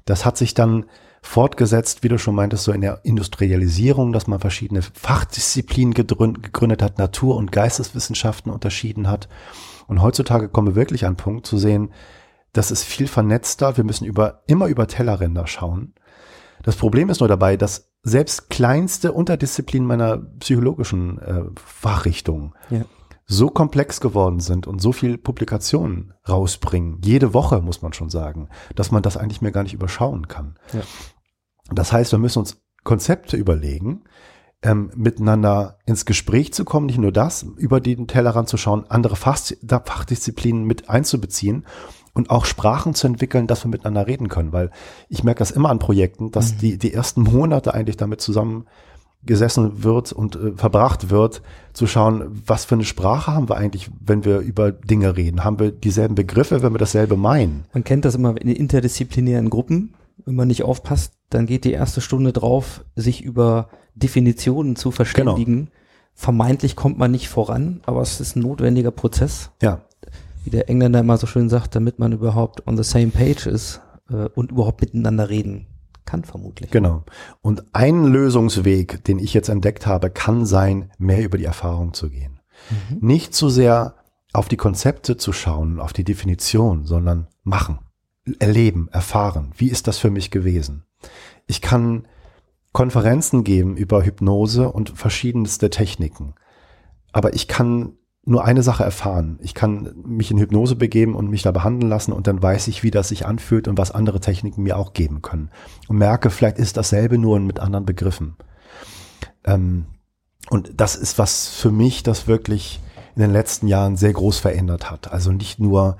[0.05, 0.87] Das hat sich dann
[1.23, 6.99] fortgesetzt, wie du schon meintest, so in der Industrialisierung, dass man verschiedene Fachdisziplinen gegründet hat,
[6.99, 9.29] Natur- und Geisteswissenschaften unterschieden hat.
[9.87, 11.93] Und heutzutage kommen wir wirklich an den Punkt zu sehen,
[12.53, 13.77] das ist viel vernetzter.
[13.77, 15.95] Wir müssen über, immer über Tellerränder schauen.
[16.63, 22.85] Das Problem ist nur dabei, dass selbst kleinste Unterdisziplinen meiner psychologischen äh, Fachrichtung ja.
[23.27, 28.49] so komplex geworden sind und so viel Publikationen rausbringen, jede Woche muss man schon sagen,
[28.75, 30.59] dass man das eigentlich mehr gar nicht überschauen kann.
[30.73, 30.81] Ja.
[31.73, 34.05] Das heißt, wir müssen uns Konzepte überlegen,
[34.63, 39.17] ähm, miteinander ins Gespräch zu kommen, nicht nur das, über den Tellerrand zu schauen, andere
[39.17, 41.65] Fach Fachdisziplinen mit einzubeziehen
[42.13, 44.71] und auch Sprachen zu entwickeln, dass wir miteinander reden können, weil
[45.09, 46.59] ich merke das immer an Projekten, dass mhm.
[46.59, 48.67] die, die ersten Monate eigentlich damit zusammen
[49.23, 51.43] gesessen wird und äh, verbracht wird,
[51.73, 55.45] zu schauen, was für eine Sprache haben wir eigentlich, wenn wir über Dinge reden?
[55.45, 57.65] Haben wir dieselben Begriffe, wenn wir dasselbe meinen?
[57.75, 59.95] Man kennt das immer in interdisziplinären Gruppen.
[60.25, 65.57] Wenn man nicht aufpasst, dann geht die erste Stunde drauf, sich über Definitionen zu verständigen.
[65.57, 65.71] Genau.
[66.15, 69.51] Vermeintlich kommt man nicht voran, aber es ist ein notwendiger Prozess.
[69.63, 69.83] Ja
[70.45, 73.81] wie der Engländer immer so schön sagt, damit man überhaupt on the same page ist
[74.11, 75.67] äh, und überhaupt miteinander reden
[76.05, 76.71] kann, vermutlich.
[76.71, 77.05] Genau.
[77.41, 82.11] Und ein Lösungsweg, den ich jetzt entdeckt habe, kann sein, mehr über die Erfahrung zu
[82.11, 82.41] gehen.
[82.71, 83.07] Mhm.
[83.07, 83.95] Nicht zu sehr
[84.33, 87.79] auf die Konzepte zu schauen, auf die Definition, sondern machen,
[88.39, 89.53] erleben, erfahren.
[89.57, 90.85] Wie ist das für mich gewesen?
[91.47, 92.07] Ich kann
[92.73, 96.35] Konferenzen geben über Hypnose und verschiedenste Techniken.
[97.13, 99.39] Aber ich kann nur eine Sache erfahren.
[99.43, 102.83] Ich kann mich in Hypnose begeben und mich da behandeln lassen und dann weiß ich,
[102.83, 105.51] wie das sich anfühlt und was andere Techniken mir auch geben können.
[105.89, 108.37] Und merke, vielleicht ist dasselbe nur mit anderen Begriffen.
[109.45, 109.87] Ähm,
[110.51, 112.81] und das ist was für mich, das wirklich
[113.17, 115.13] in den letzten Jahren sehr groß verändert hat.
[115.13, 115.97] Also nicht nur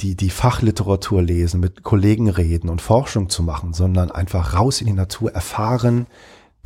[0.00, 4.86] die, die Fachliteratur lesen, mit Kollegen reden und Forschung zu machen, sondern einfach raus in
[4.86, 6.06] die Natur erfahren,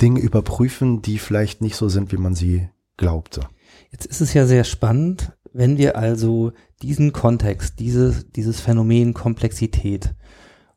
[0.01, 3.47] Dinge überprüfen, die vielleicht nicht so sind, wie man sie glaubte.
[3.93, 6.51] Jetzt ist es ja sehr spannend, wenn wir also
[6.81, 10.13] diesen Kontext, dieses, dieses Phänomen Komplexität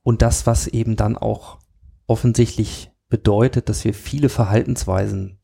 [0.02, 1.58] und das, was eben dann auch
[2.06, 5.38] offensichtlich bedeutet, dass wir viele Verhaltensweisen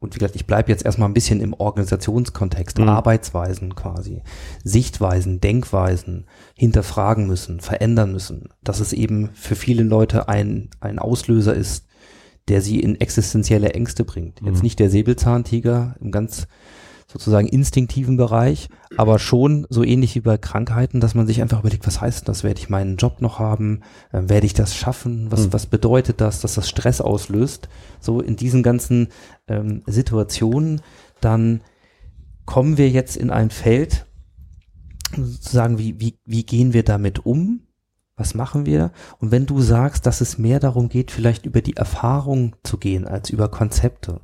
[0.00, 2.88] und wie gesagt, ich bleibe jetzt erstmal ein bisschen im Organisationskontext, Mhm.
[2.88, 4.22] Arbeitsweisen quasi,
[4.62, 11.52] Sichtweisen, Denkweisen hinterfragen müssen, verändern müssen, dass es eben für viele Leute ein, ein Auslöser
[11.52, 11.86] ist,
[12.46, 14.40] der sie in existenzielle Ängste bringt.
[14.40, 14.62] Jetzt Mhm.
[14.62, 16.46] nicht der Säbelzahntiger im ganz
[17.10, 21.86] sozusagen instinktiven Bereich, aber schon so ähnlich wie bei Krankheiten, dass man sich einfach überlegt,
[21.86, 22.44] was heißt das?
[22.44, 23.80] Werde ich meinen Job noch haben?
[24.12, 25.30] Ähm, werde ich das schaffen?
[25.30, 25.52] Was, Mhm.
[25.54, 27.68] was bedeutet das, dass das Stress auslöst?
[27.98, 29.08] So in diesen ganzen
[29.46, 30.82] ähm, Situationen,
[31.22, 31.62] dann
[32.44, 34.06] kommen wir jetzt in ein Feld,
[35.16, 37.60] sozusagen, wie, wie, wie gehen wir damit um?
[38.16, 38.90] Was machen wir?
[39.18, 43.06] Und wenn du sagst, dass es mehr darum geht, vielleicht über die Erfahrung zu gehen,
[43.06, 44.20] als über Konzepte,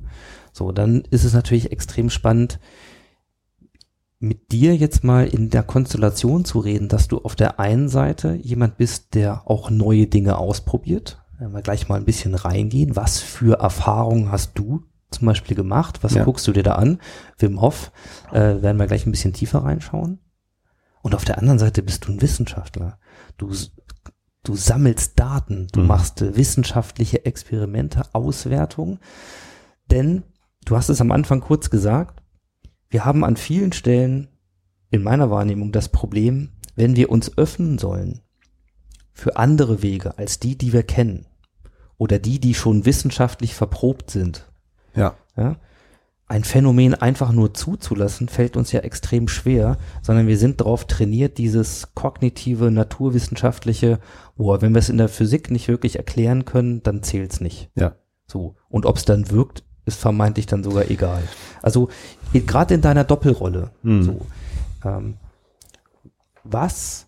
[0.55, 2.59] so, dann ist es natürlich extrem spannend,
[4.19, 8.35] mit dir jetzt mal in der Konstellation zu reden, dass du auf der einen Seite
[8.35, 11.21] jemand bist, der auch neue Dinge ausprobiert.
[11.37, 12.95] Wenn wir gleich mal ein bisschen reingehen.
[12.95, 15.99] Was für Erfahrungen hast du zum Beispiel gemacht?
[16.03, 16.23] Was Ja.
[16.23, 16.99] guckst du dir da an?
[17.37, 17.91] Wim Hof,
[18.31, 20.19] äh, werden wir gleich ein bisschen tiefer reinschauen.
[21.01, 22.97] Und auf der anderen Seite bist du ein Wissenschaftler.
[23.37, 23.51] Du,
[24.43, 25.87] du sammelst Daten, du Mhm.
[25.87, 28.99] machst äh, wissenschaftliche Experimente, Auswertungen.
[29.91, 30.23] Denn,
[30.65, 32.21] du hast es am Anfang kurz gesagt,
[32.89, 34.27] wir haben an vielen Stellen
[34.89, 38.21] in meiner Wahrnehmung das Problem, wenn wir uns öffnen sollen
[39.13, 41.25] für andere Wege als die, die wir kennen
[41.97, 44.51] oder die, die schon wissenschaftlich verprobt sind,
[44.93, 45.15] Ja.
[45.37, 45.57] ja,
[46.27, 51.37] ein Phänomen einfach nur zuzulassen, fällt uns ja extrem schwer, sondern wir sind darauf trainiert,
[51.37, 53.99] dieses kognitive, naturwissenschaftliche,
[54.35, 57.69] boah, wenn wir es in der Physik nicht wirklich erklären können, dann zählt's nicht.
[57.75, 57.95] Ja.
[58.25, 58.55] So.
[58.69, 61.23] Und ob es dann wirkt, ist vermeintlich dann sogar egal.
[61.61, 61.89] Also
[62.33, 64.03] gerade in deiner Doppelrolle, Mhm.
[64.03, 64.25] so,
[64.83, 65.17] ähm,
[66.43, 67.07] was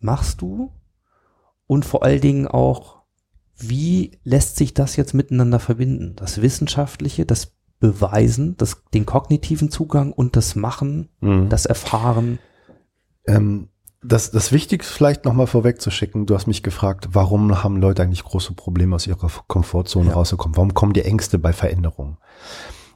[0.00, 0.70] machst du
[1.66, 3.02] und vor allen Dingen auch,
[3.56, 6.16] wie lässt sich das jetzt miteinander verbinden?
[6.16, 11.48] Das Wissenschaftliche, das Beweisen, das, den kognitiven Zugang und das Machen, Mhm.
[11.48, 12.38] das Erfahren.
[13.26, 13.68] Ähm,
[14.02, 18.54] das, das Wichtigste vielleicht nochmal vorwegzuschicken, du hast mich gefragt, warum haben Leute eigentlich große
[18.54, 20.14] Probleme aus ihrer Komfortzone Ja.
[20.14, 20.56] rauszukommen?
[20.56, 22.18] Warum kommen die Ängste bei Veränderungen?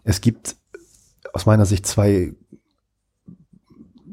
[0.04, 0.56] Es gibt
[1.32, 2.34] aus meiner Sicht zwei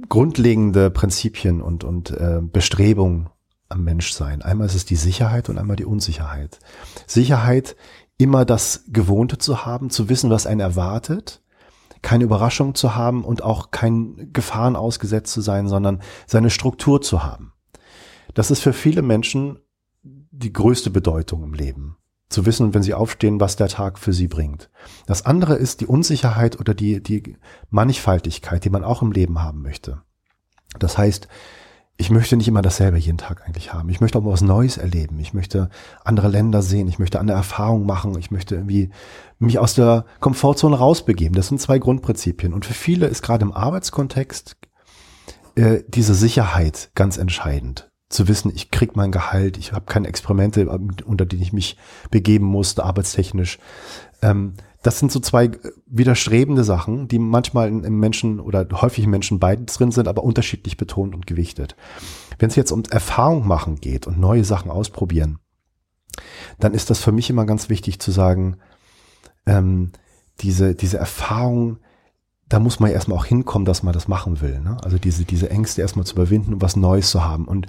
[0.09, 3.29] grundlegende Prinzipien und, und äh, Bestrebungen
[3.69, 4.41] am Menschsein.
[4.41, 6.59] Einmal ist es die Sicherheit und einmal die Unsicherheit.
[7.07, 7.75] Sicherheit,
[8.17, 11.42] immer das Gewohnte zu haben, zu wissen, was einen erwartet,
[12.03, 17.23] keine Überraschung zu haben und auch keinen Gefahren ausgesetzt zu sein, sondern seine Struktur zu
[17.23, 17.53] haben.
[18.35, 19.57] Das ist für viele Menschen
[20.03, 21.97] die größte Bedeutung im Leben.
[22.29, 24.69] Zu wissen, wenn sie aufstehen, was der Tag für sie bringt.
[25.05, 27.37] Das andere ist die Unsicherheit oder die, die
[27.69, 30.01] Mannigfaltigkeit, die man auch im Leben haben möchte.
[30.79, 31.27] Das heißt,
[31.97, 33.89] ich möchte nicht immer dasselbe jeden Tag eigentlich haben.
[33.89, 35.19] Ich möchte auch mal was Neues erleben.
[35.19, 35.69] Ich möchte
[36.03, 36.87] andere Länder sehen.
[36.87, 38.17] Ich möchte andere Erfahrungen machen.
[38.17, 38.89] Ich möchte irgendwie
[39.39, 41.35] mich aus der Komfortzone rausbegeben.
[41.35, 42.53] Das sind zwei Grundprinzipien.
[42.53, 44.57] Und für viele ist gerade im Arbeitskontext
[45.55, 47.91] äh, diese Sicherheit ganz entscheidend.
[48.09, 51.77] Zu wissen, ich krieg mein Gehalt, ich habe keine Experimente, unter denen ich mich
[52.11, 53.59] begeben musste, arbeitstechnisch.
[54.21, 54.53] Ähm,
[54.83, 55.51] das sind so zwei
[55.87, 60.77] widerstrebende Sachen, die manchmal im Menschen oder häufig im Menschen beiden drin sind, aber unterschiedlich
[60.77, 61.75] betont und gewichtet.
[62.37, 65.39] Wenn es jetzt um Erfahrung machen geht und neue Sachen ausprobieren,
[66.59, 68.57] dann ist das für mich immer ganz wichtig zu sagen,
[69.45, 69.91] ähm,
[70.41, 71.79] diese, diese Erfahrung,
[72.49, 74.59] da muss man erstmal auch hinkommen, dass man das machen will.
[74.59, 74.77] Ne?
[74.83, 77.47] Also diese, diese Ängste erstmal zu überwinden und was Neues zu haben.
[77.47, 77.67] Und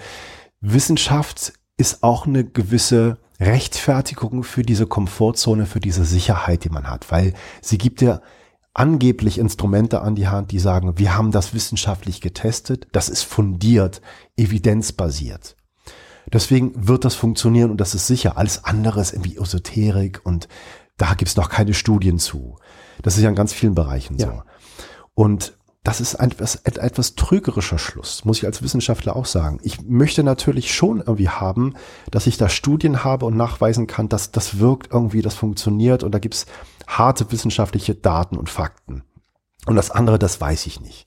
[0.60, 7.10] Wissenschaft ist auch eine gewisse Rechtfertigung für diese Komfortzone, für diese Sicherheit, die man hat,
[7.10, 8.20] weil sie gibt ja
[8.72, 14.00] angeblich Instrumente an die Hand, die sagen, wir haben das wissenschaftlich getestet, das ist fundiert,
[14.36, 15.56] evidenzbasiert.
[16.32, 18.38] Deswegen wird das funktionieren und das ist sicher.
[18.38, 20.48] Alles andere ist irgendwie Esoterik und
[20.96, 22.56] da gibt's noch keine Studien zu.
[23.02, 24.26] Das ist ja in ganz vielen Bereichen so.
[24.26, 24.44] Ja.
[25.14, 29.60] Und das ist ein etwas, et- etwas trügerischer Schluss, muss ich als Wissenschaftler auch sagen.
[29.62, 31.74] Ich möchte natürlich schon irgendwie haben,
[32.10, 36.12] dass ich da Studien habe und nachweisen kann, dass das wirkt irgendwie, das funktioniert und
[36.12, 36.46] da gibt's
[36.86, 39.04] harte wissenschaftliche Daten und Fakten.
[39.66, 41.06] Und das andere, das weiß ich nicht.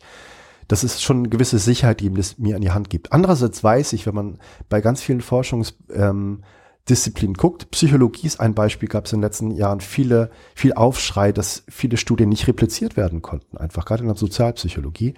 [0.67, 3.13] Das ist schon eine gewisse Sicherheit, die es mir an die Hand gibt.
[3.13, 6.43] Andererseits weiß ich, wenn man bei ganz vielen Forschungsdisziplinen ähm,
[6.89, 11.32] Disziplinen guckt, Psychologie ist ein Beispiel, gab es in den letzten Jahren viele, viel Aufschrei,
[11.32, 15.13] dass viele Studien nicht repliziert werden konnten, einfach gerade in der Sozialpsychologie.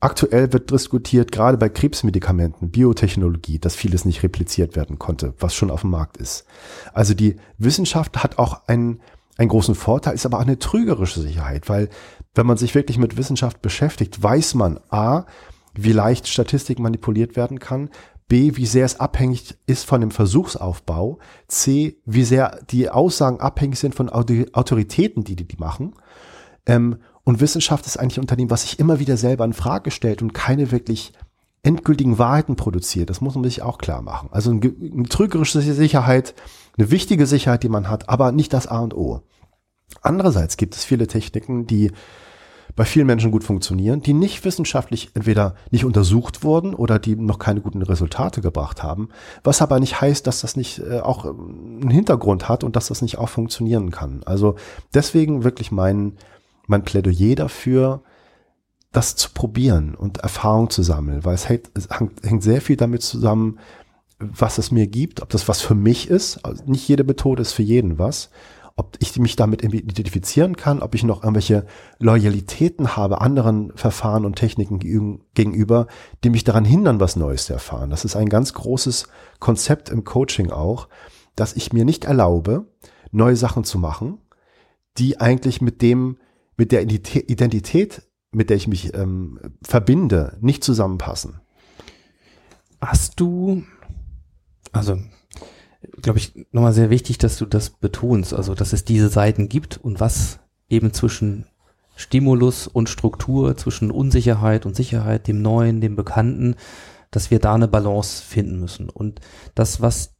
[0.00, 5.70] Aktuell wird diskutiert, gerade bei Krebsmedikamenten, Biotechnologie, dass vieles nicht repliziert werden konnte, was schon
[5.70, 6.44] auf dem Markt ist.
[6.92, 9.00] Also die Wissenschaft hat auch ein,
[9.36, 11.88] einen großen Vorteil, ist aber auch eine trügerische Sicherheit, weil
[12.34, 15.24] wenn man sich wirklich mit Wissenschaft beschäftigt, weiß man A,
[15.74, 17.90] wie leicht Statistik manipuliert werden kann,
[18.28, 23.78] B, wie sehr es abhängig ist von dem Versuchsaufbau, C, wie sehr die Aussagen abhängig
[23.78, 25.94] sind von Autoritäten, die die, die machen.
[26.66, 30.22] Ähm, und Wissenschaft ist eigentlich ein Unternehmen, was sich immer wieder selber in Frage stellt
[30.22, 31.12] und keine wirklich
[31.62, 33.10] endgültigen Wahrheiten produziert.
[33.10, 34.28] Das muss man sich auch klar machen.
[34.30, 36.34] Also eine, eine trügerische Sicherheit,
[36.76, 39.22] eine wichtige Sicherheit, die man hat, aber nicht das A und O.
[40.02, 41.92] Andererseits gibt es viele Techniken, die
[42.78, 47.40] bei vielen Menschen gut funktionieren, die nicht wissenschaftlich entweder nicht untersucht wurden oder die noch
[47.40, 49.08] keine guten Resultate gebracht haben,
[49.42, 53.02] was aber nicht heißt, dass das nicht äh, auch einen Hintergrund hat und dass das
[53.02, 54.22] nicht auch funktionieren kann.
[54.26, 54.54] Also
[54.94, 56.18] deswegen wirklich mein,
[56.68, 58.04] mein Plädoyer dafür,
[58.92, 63.02] das zu probieren und Erfahrung zu sammeln, weil es hängt, es hängt sehr viel damit
[63.02, 63.58] zusammen,
[64.20, 66.44] was es mir gibt, ob das was für mich ist.
[66.44, 68.30] Also nicht jede Methode ist für jeden was.
[68.78, 71.66] Ob ich mich damit identifizieren kann, ob ich noch irgendwelche
[71.98, 74.78] Loyalitäten habe anderen Verfahren und Techniken
[75.34, 75.88] gegenüber,
[76.22, 77.90] die mich daran hindern, was Neues zu erfahren.
[77.90, 79.08] Das ist ein ganz großes
[79.40, 80.88] Konzept im Coaching auch,
[81.34, 82.66] dass ich mir nicht erlaube,
[83.10, 84.18] neue Sachen zu machen,
[84.96, 86.18] die eigentlich mit dem,
[86.56, 91.40] mit der Identität mit der ich mich ähm, verbinde, nicht zusammenpassen.
[92.80, 93.64] Hast du,
[94.72, 94.98] also
[96.02, 99.76] glaube ich, nochmal sehr wichtig, dass du das betonst, also dass es diese Seiten gibt
[99.76, 101.46] und was eben zwischen
[101.96, 106.54] Stimulus und Struktur, zwischen Unsicherheit und Sicherheit, dem Neuen, dem Bekannten,
[107.10, 108.88] dass wir da eine Balance finden müssen.
[108.88, 109.20] Und
[109.54, 110.14] das, was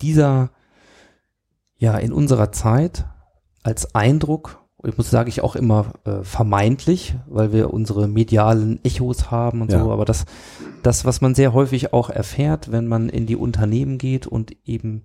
[0.00, 0.50] dieser,
[1.76, 3.04] ja, in unserer Zeit
[3.62, 9.30] als Eindruck ich muss sage ich auch immer äh, vermeintlich, weil wir unsere medialen Echos
[9.30, 9.80] haben und ja.
[9.80, 10.24] so, aber das,
[10.82, 15.04] das, was man sehr häufig auch erfährt, wenn man in die Unternehmen geht und eben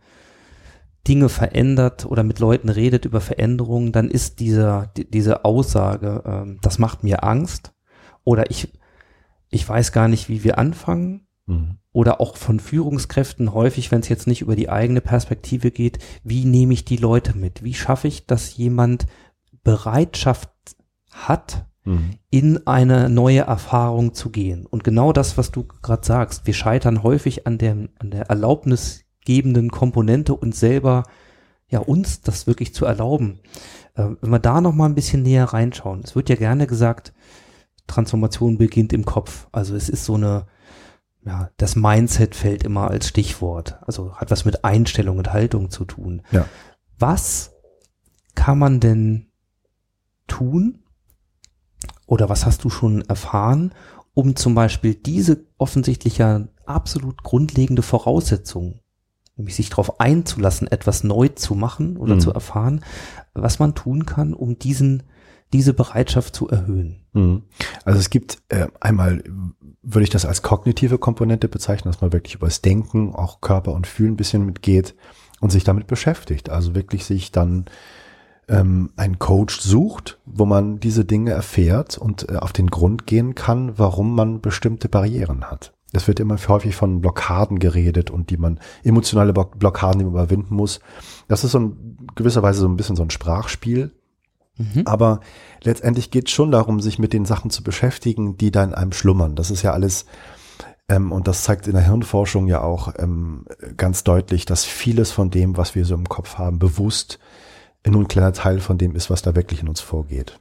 [1.07, 6.59] Dinge verändert oder mit Leuten redet über Veränderungen, dann ist dieser, die, diese Aussage, ähm,
[6.61, 7.73] das macht mir Angst
[8.23, 8.71] oder ich,
[9.49, 11.27] ich weiß gar nicht, wie wir anfangen.
[11.45, 11.77] Mhm.
[11.91, 16.45] Oder auch von Führungskräften häufig, wenn es jetzt nicht über die eigene Perspektive geht, wie
[16.45, 17.63] nehme ich die Leute mit?
[17.63, 19.05] Wie schaffe ich, dass jemand
[19.63, 20.49] Bereitschaft
[21.11, 22.11] hat, mhm.
[22.29, 24.65] in eine neue Erfahrung zu gehen.
[24.65, 29.71] Und genau das, was du gerade sagst, wir scheitern häufig an der, an der erlaubnisgebenden
[29.71, 31.03] Komponente, uns selber,
[31.67, 33.39] ja, uns das wirklich zu erlauben.
[33.95, 37.13] Äh, wenn wir da noch mal ein bisschen näher reinschauen, es wird ja gerne gesagt,
[37.87, 39.47] Transformation beginnt im Kopf.
[39.51, 40.47] Also es ist so eine,
[41.25, 43.79] ja, das Mindset fällt immer als Stichwort.
[43.85, 46.21] Also hat was mit Einstellung und Haltung zu tun.
[46.31, 46.45] Ja.
[46.97, 47.51] Was
[48.35, 49.27] kann man denn
[50.27, 50.79] tun?
[52.05, 53.73] Oder was hast du schon erfahren,
[54.13, 58.79] um zum Beispiel diese offensichtlich ja absolut grundlegende Voraussetzung,
[59.35, 62.19] nämlich sich darauf einzulassen, etwas neu zu machen oder mhm.
[62.19, 62.83] zu erfahren,
[63.33, 65.03] was man tun kann, um diesen
[65.53, 67.05] diese Bereitschaft zu erhöhen?
[67.13, 67.43] Mhm.
[67.85, 69.23] Also es gibt äh, einmal,
[69.81, 73.73] würde ich das als kognitive Komponente bezeichnen, dass man wirklich über das Denken, auch Körper
[73.73, 74.95] und Fühlen ein bisschen mitgeht
[75.39, 76.49] und sich damit beschäftigt.
[76.49, 77.65] Also wirklich sich dann
[78.47, 83.35] ähm, einen Coach sucht, wo man diese Dinge erfährt und äh, auf den Grund gehen
[83.35, 85.73] kann, warum man bestimmte Barrieren hat.
[85.93, 90.55] Es wird immer häufig von Blockaden geredet und die man, emotionale Blockaden, die man überwinden
[90.55, 90.79] muss.
[91.27, 93.91] Das ist so ein, gewisserweise so ein bisschen so ein Sprachspiel.
[94.57, 94.83] Mhm.
[94.85, 95.19] Aber
[95.63, 98.91] letztendlich geht es schon darum, sich mit den Sachen zu beschäftigen, die da in einem
[98.91, 99.35] schlummern.
[99.35, 100.05] Das ist ja alles,
[100.89, 103.45] ähm, und das zeigt in der Hirnforschung ja auch ähm,
[103.77, 107.19] ganz deutlich, dass vieles von dem, was wir so im Kopf haben, bewusst
[107.91, 110.39] nur ein kleiner Teil von dem ist, was da wirklich in uns vorgeht.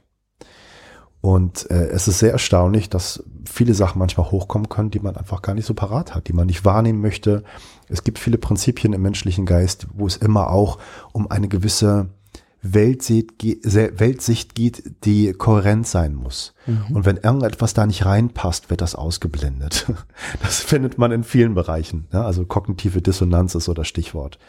[1.21, 5.41] Und äh, es ist sehr erstaunlich, dass viele Sachen manchmal hochkommen können, die man einfach
[5.41, 7.43] gar nicht so parat hat, die man nicht wahrnehmen möchte.
[7.87, 10.79] Es gibt viele Prinzipien im menschlichen Geist, wo es immer auch
[11.13, 12.09] um eine gewisse
[12.61, 16.53] Weltsicht, Weltsicht geht, die kohärent sein muss.
[16.65, 16.95] Mhm.
[16.95, 19.85] Und wenn irgendetwas da nicht reinpasst, wird das ausgeblendet.
[20.41, 22.07] Das findet man in vielen Bereichen.
[22.11, 24.39] Ja, also kognitive Dissonanz ist so das Stichwort.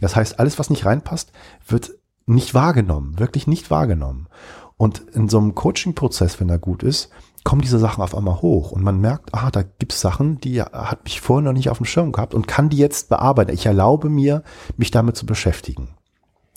[0.00, 1.32] Das heißt, alles, was nicht reinpasst,
[1.66, 1.92] wird
[2.26, 4.28] nicht wahrgenommen, wirklich nicht wahrgenommen.
[4.76, 7.10] Und in so einem Coaching-Prozess, wenn er gut ist,
[7.44, 11.04] kommen diese Sachen auf einmal hoch und man merkt, ah, da gibt's Sachen, die hat
[11.04, 13.52] mich vorher noch nicht auf dem Schirm gehabt und kann die jetzt bearbeiten.
[13.52, 14.42] Ich erlaube mir,
[14.76, 15.90] mich damit zu beschäftigen.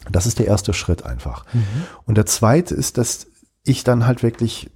[0.10, 1.46] Das ist der erste Schritt einfach.
[1.54, 1.84] Mhm.
[2.06, 3.28] Und der zweite ist, dass
[3.64, 4.72] ich dann halt wirklich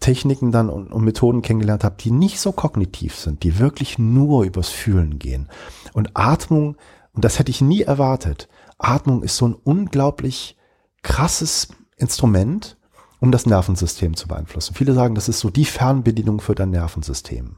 [0.00, 4.44] Techniken dann und, und Methoden kennengelernt habe, die nicht so kognitiv sind, die wirklich nur
[4.44, 5.48] übers Fühlen gehen.
[5.92, 6.76] Und Atmung,
[7.12, 10.56] und das hätte ich nie erwartet, Atmung ist so ein unglaublich
[11.02, 12.76] krasses Instrument,
[13.20, 14.74] um das Nervensystem zu beeinflussen.
[14.74, 17.56] Viele sagen, das ist so die Fernbedienung für dein Nervensystem.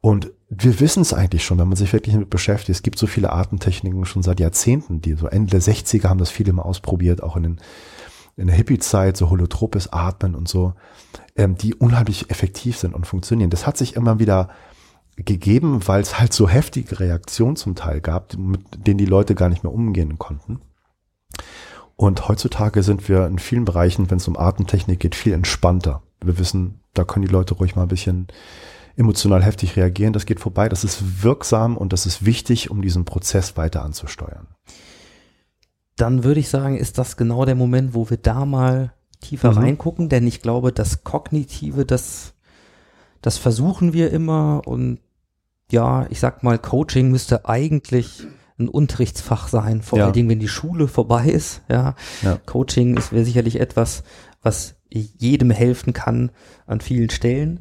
[0.00, 2.70] Und wir wissen es eigentlich schon, wenn man sich wirklich damit beschäftigt.
[2.70, 6.30] Es gibt so viele Atemtechniken schon seit Jahrzehnten, die so Ende der 60er haben das
[6.30, 7.60] viele mal ausprobiert, auch in, den,
[8.36, 10.74] in der Hippie-Zeit, so holotropes Atmen und so,
[11.36, 13.50] ähm, die unheimlich effektiv sind und funktionieren.
[13.50, 14.48] Das hat sich immer wieder
[15.16, 19.48] gegeben, weil es halt so heftige Reaktionen zum Teil gab, mit denen die Leute gar
[19.48, 20.60] nicht mehr umgehen konnten.
[21.96, 26.02] Und heutzutage sind wir in vielen Bereichen, wenn es um Atemtechnik geht, viel entspannter.
[26.22, 28.28] Wir wissen, da können die Leute ruhig mal ein bisschen
[28.96, 30.12] emotional heftig reagieren.
[30.12, 30.68] Das geht vorbei.
[30.68, 34.46] Das ist wirksam und das ist wichtig, um diesen Prozess weiter anzusteuern.
[35.96, 39.58] Dann würde ich sagen, ist das genau der Moment, wo wir da mal tiefer Mhm.
[39.58, 42.32] reingucken, denn ich glaube, das Kognitive, das,
[43.22, 45.00] das versuchen wir immer und
[45.70, 48.26] ja, ich sag mal, Coaching müsste eigentlich
[48.58, 50.04] ein Unterrichtsfach sein, vor Ja.
[50.04, 51.62] allen Dingen, wenn die Schule vorbei ist.
[51.68, 52.38] Ja, Ja.
[52.46, 54.02] Coaching ist wäre sicherlich etwas,
[54.42, 56.30] was jedem helfen kann
[56.66, 57.60] an vielen Stellen,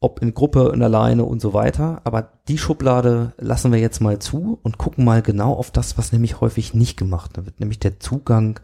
[0.00, 2.00] ob in Gruppe, in alleine und so weiter.
[2.04, 6.12] Aber die Schublade lassen wir jetzt mal zu und gucken mal genau auf das, was
[6.12, 8.58] nämlich häufig nicht gemacht wird, nämlich der Zugang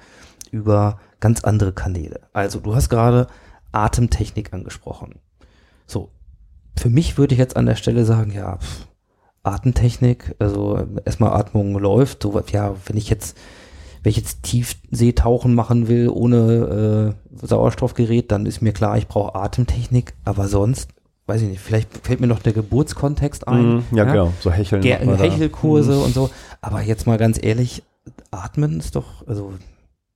[0.50, 2.20] über ganz andere Kanäle.
[2.32, 3.26] Also du hast gerade
[3.72, 5.16] Atemtechnik angesprochen.
[5.86, 6.10] So,
[6.78, 8.86] für mich würde ich jetzt an der Stelle sagen, ja, pff,
[9.42, 13.36] Atemtechnik, also erstmal Atmung läuft, so, ja, wenn ich jetzt,
[14.02, 19.34] wenn ich jetzt Tiefseetauchen machen will ohne äh, Sauerstoffgerät, dann ist mir klar, ich brauche
[19.34, 20.90] Atemtechnik, aber sonst,
[21.26, 23.76] weiß ich nicht, vielleicht fällt mir noch der Geburtskontext ein.
[23.76, 24.32] Mhm, ja, genau.
[24.40, 24.82] So hecheln.
[24.82, 25.16] Da.
[25.16, 26.30] Hechelkurse und so.
[26.60, 27.82] Aber jetzt mal ganz ehrlich,
[28.30, 29.52] Atmen ist doch, also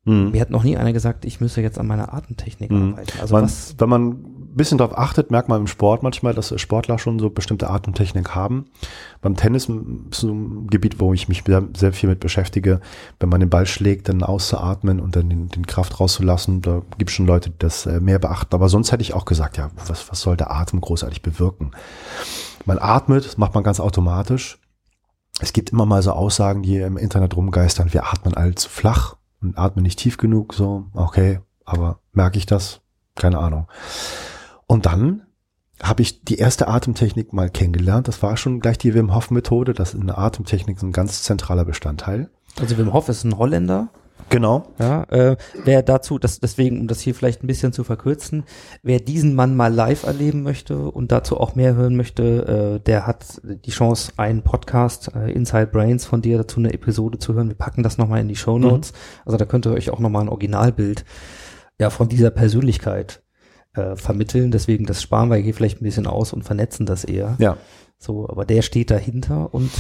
[0.05, 0.31] Mhm.
[0.31, 2.93] mir hat noch nie einer gesagt, ich müsse jetzt an meiner Atemtechnik Mhm.
[2.93, 3.19] arbeiten.
[3.21, 4.25] Also man, was, wenn man
[4.57, 8.67] bisschen darauf achtet, merkt man im Sport manchmal, dass Sportler schon so bestimmte Atemtechnik haben.
[9.21, 12.81] Beim Tennis ist so ein Gebiet, wo ich mich sehr, sehr viel mit beschäftige.
[13.21, 17.11] Wenn man den Ball schlägt, dann auszuatmen und dann den, den Kraft rauszulassen, da gibt
[17.11, 18.55] es schon Leute, die das äh, mehr beachten.
[18.55, 21.73] Aber sonst hätte ich auch gesagt, ja, was, was soll der Atem großartig bewirken?
[22.65, 24.59] Man atmet, das macht man ganz automatisch.
[25.41, 29.59] Es gibt immer mal so Aussagen, die im Internet rumgeistern, wir atmen allzu flach und
[29.59, 32.81] atmen nicht tief genug, so, okay, aber merke ich das?
[33.17, 33.67] Keine Ahnung.
[34.67, 35.23] Und dann
[35.83, 38.09] habe ich die erste Atemtechnik mal kennengelernt.
[38.09, 39.75] Das war schon gleich die Wim Hof Methode.
[39.75, 42.31] Das ist eine Atemtechnik, ein ganz zentraler Bestandteil.
[42.59, 43.91] also Wim Hof ist ein Holländer,
[44.29, 44.67] Genau.
[44.81, 48.45] ja, äh, wer dazu, das, deswegen, um das hier vielleicht ein bisschen zu verkürzen,
[48.83, 53.07] wer diesen Mann mal live erleben möchte und dazu auch mehr hören möchte, äh, der
[53.07, 57.49] hat die Chance, einen Podcast, äh, Inside Brains von dir dazu eine Episode zu hören.
[57.49, 58.93] Wir packen das nochmal in die Show Notes.
[59.25, 61.05] Also da könnt ihr euch auch nochmal ein Originalbild
[61.79, 63.23] ja, von dieser Persönlichkeit
[63.77, 64.51] äh, vermitteln.
[64.51, 67.37] Deswegen, das sparen wir hier vielleicht ein bisschen aus und vernetzen das eher.
[67.39, 67.57] Ja.
[67.99, 69.71] So, aber der steht dahinter und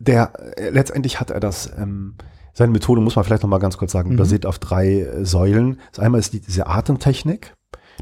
[0.00, 2.14] Der, äh, letztendlich hat er das, ähm,
[2.52, 4.16] seine Methode muss man vielleicht noch mal ganz kurz sagen, Mhm.
[4.16, 5.80] basiert auf drei äh, Säulen.
[5.92, 7.54] Das einmal ist die, diese Atemtechnik,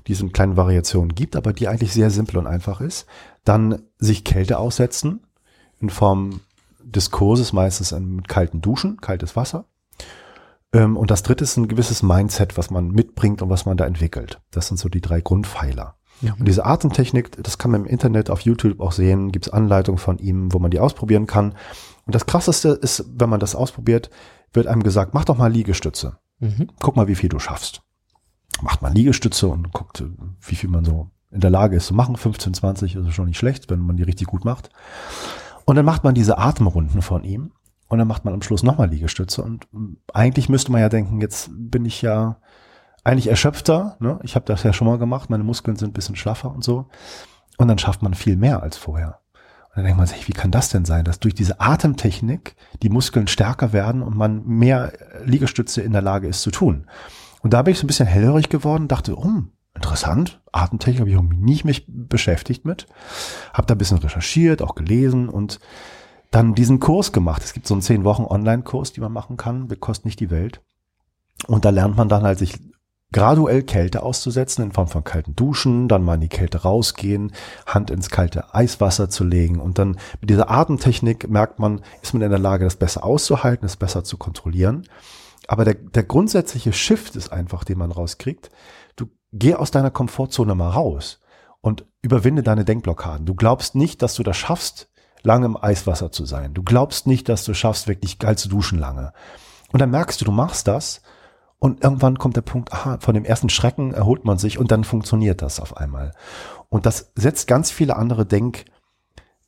[0.07, 3.07] die es in kleinen Variationen gibt, aber die eigentlich sehr simpel und einfach ist.
[3.45, 5.21] Dann sich Kälte aussetzen
[5.81, 6.41] in Form
[6.85, 9.65] des Kurses, meistens mit kalten Duschen, kaltes Wasser.
[10.77, 13.87] Ähm, und das dritte ist ein gewisses Mindset, was man mitbringt und was man da
[13.87, 14.41] entwickelt.
[14.51, 15.97] Das sind so die drei Grundpfeiler.
[16.21, 16.35] ja.
[16.39, 19.99] Und diese Atemtechnik, das kann man im Internet auf YouTube auch sehen, gibt es Anleitungen
[19.99, 21.55] von ihm, wo man die ausprobieren kann.
[22.05, 24.11] Und das Krasseste ist, wenn man das ausprobiert,
[24.53, 26.19] wird einem gesagt, mach doch mal Liegestütze.
[26.39, 26.69] Mhm.
[26.81, 27.83] Guck mal, wie viel du schaffst.
[28.63, 30.05] Macht man Liegestütze und guckt,
[30.41, 32.17] wie viel man so in der Lage ist zu machen.
[32.17, 34.71] 15, 20 ist schon nicht schlecht, wenn man die richtig gut macht.
[35.65, 37.53] Und dann macht man diese Atemrunden von ihm
[37.89, 39.43] und dann macht man am Schluss nochmal Liegestütze.
[39.43, 39.67] Und
[40.13, 42.41] eigentlich müsste man ja denken, jetzt bin ich ja
[43.05, 43.97] eigentlich erschöpfter.
[44.01, 44.19] Ne?
[44.23, 46.89] Ich habe das ja schon mal gemacht, meine Muskeln sind ein bisschen schlaffer und so.
[47.59, 49.21] Und dann schafft man viel mehr als vorher.
[49.69, 52.89] Und dann denkt man sich, wie kann das denn sein, dass durch diese Atemtechnik die
[52.89, 54.93] Muskeln stärker werden und man mehr
[55.25, 56.87] Liegestütze in der Lage ist zu tun.
[57.43, 61.17] Und da bin ich so ein bisschen hellhörig geworden, dachte, um, interessant, Atemtechnik habe ich
[61.17, 62.89] irgendwie nicht mich beschäftigt mit.
[63.53, 65.61] Habe da ein bisschen recherchiert, auch gelesen und
[66.31, 67.43] dann diesen Kurs gemacht.
[67.45, 70.61] Es gibt so einen zehn Wochen Online-Kurs, die man machen kann, kostet nicht die Welt.
[71.47, 72.59] Und da lernt man dann halt sich
[73.13, 77.33] graduell Kälte auszusetzen in Form von kalten Duschen, dann mal in die Kälte rausgehen,
[77.67, 82.23] Hand ins kalte Eiswasser zu legen und dann mit dieser Atemtechnik merkt man, ist man
[82.23, 84.89] in der Lage, das besser auszuhalten, es besser zu kontrollieren.
[85.49, 88.51] Aber der, der grundsätzliche Shift ist einfach, den man rauskriegt.
[88.97, 91.21] Du geh aus deiner Komfortzone mal raus
[91.61, 93.27] und überwinde deine Denkblockaden.
[93.27, 94.91] Du glaubst nicht, dass du das schaffst,
[95.27, 96.55] lange im Eiswasser zu sein.
[96.55, 99.13] Du glaubst nicht, dass du schaffst, wirklich geil zu duschen lange.
[99.73, 101.03] Und dann merkst du, du machst das
[101.59, 104.85] und irgendwann kommt der Punkt, aha, von dem ersten Schrecken erholt man sich und dann
[104.85, 106.13] funktioniert das auf einmal.
[106.69, 108.67] Und das setzt ganz viele andere Denkweisen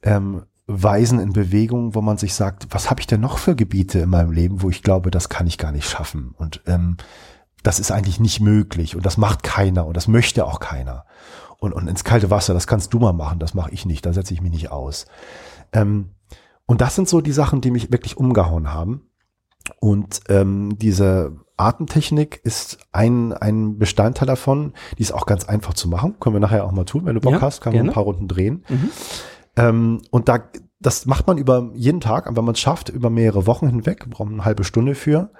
[0.02, 4.10] ähm, in Bewegung, wo man sich sagt, was habe ich denn noch für Gebiete in
[4.10, 6.34] meinem Leben, wo ich glaube, das kann ich gar nicht schaffen.
[6.36, 6.96] Und ähm,
[7.62, 11.04] das ist eigentlich nicht möglich und das macht keiner und das möchte auch keiner.
[11.60, 14.12] Und, und ins kalte Wasser, das kannst du mal machen, das mache ich nicht, da
[14.12, 15.06] setze ich mich nicht aus.
[15.72, 16.10] Ähm,
[16.66, 19.08] und das sind so die Sachen, die mich wirklich umgehauen haben.
[19.80, 24.72] Und ähm, diese Atemtechnik ist ein, ein Bestandteil davon.
[24.96, 26.18] Die ist auch ganz einfach zu machen.
[26.20, 27.04] Können wir nachher auch mal tun.
[27.04, 28.64] Wenn du Bock Ja, hast, kann man ein paar Runden drehen.
[28.68, 28.90] Mhm.
[29.56, 30.40] Ähm, und da,
[30.80, 34.28] das macht man über jeden Tag, wenn man es schafft, über mehrere Wochen hinweg, braucht
[34.28, 35.30] man eine halbe Stunde für.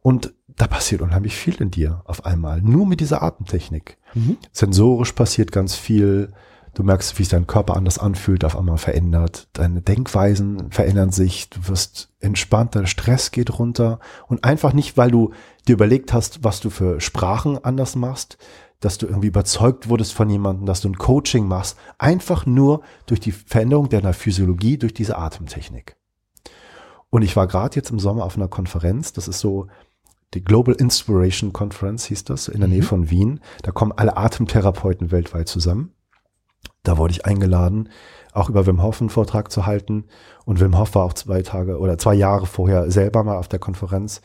[0.00, 2.62] Und da passiert unheimlich viel in dir auf einmal.
[2.62, 3.98] Nur mit dieser Atemtechnik.
[4.14, 4.38] Mhm.
[4.52, 6.32] Sensorisch passiert ganz viel.
[6.78, 9.48] Du merkst, wie sich dein Körper anders anfühlt, auf einmal verändert.
[9.52, 11.50] Deine Denkweisen verändern sich.
[11.50, 13.98] Du wirst entspannter, Stress geht runter.
[14.28, 15.32] Und einfach nicht, weil du
[15.66, 18.38] dir überlegt hast, was du für Sprachen anders machst,
[18.78, 21.76] dass du irgendwie überzeugt wurdest von jemandem, dass du ein Coaching machst.
[21.98, 25.96] Einfach nur durch die Veränderung deiner Physiologie, durch diese Atemtechnik.
[27.10, 29.12] Und ich war gerade jetzt im Sommer auf einer Konferenz.
[29.12, 29.66] Das ist so
[30.34, 33.40] die Global Inspiration Conference hieß das, in der Nähe von Wien.
[33.62, 35.92] Da kommen alle Atemtherapeuten weltweit zusammen.
[36.82, 37.88] Da wurde ich eingeladen,
[38.32, 40.04] auch über Wim Hof einen Vortrag zu halten.
[40.44, 43.58] Und Wim Hof war auch zwei Tage oder zwei Jahre vorher selber mal auf der
[43.58, 44.20] Konferenz.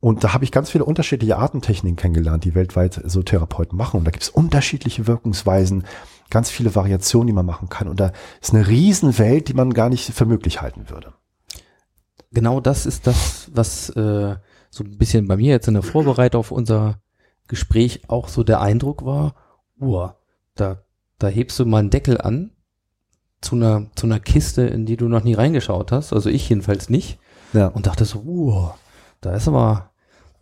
[0.00, 3.98] Und da habe ich ganz viele unterschiedliche Atemtechniken kennengelernt, die weltweit so Therapeuten machen.
[3.98, 5.84] Und da gibt es unterschiedliche Wirkungsweisen,
[6.30, 7.88] ganz viele Variationen, die man machen kann.
[7.88, 11.14] Und da ist eine Riesenwelt, die man gar nicht für möglich halten würde.
[12.30, 14.36] Genau das ist das, was äh,
[14.70, 17.00] so ein bisschen bei mir jetzt in der Vorbereitung auf unser
[17.48, 19.34] Gespräch auch so der Eindruck war,
[19.80, 20.16] uah,
[20.54, 20.82] da,
[21.18, 22.50] da hebst du mal einen Deckel an
[23.40, 26.88] zu einer, zu einer Kiste, in die du noch nie reingeschaut hast, also ich jedenfalls
[26.90, 27.18] nicht,
[27.52, 27.68] Ja.
[27.68, 28.78] und dachte so, uah,
[29.20, 29.90] da ist aber,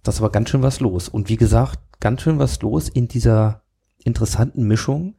[0.03, 1.09] das ist aber ganz schön was los.
[1.09, 3.62] Und wie gesagt, ganz schön was los in dieser
[4.05, 5.16] interessanten Mischung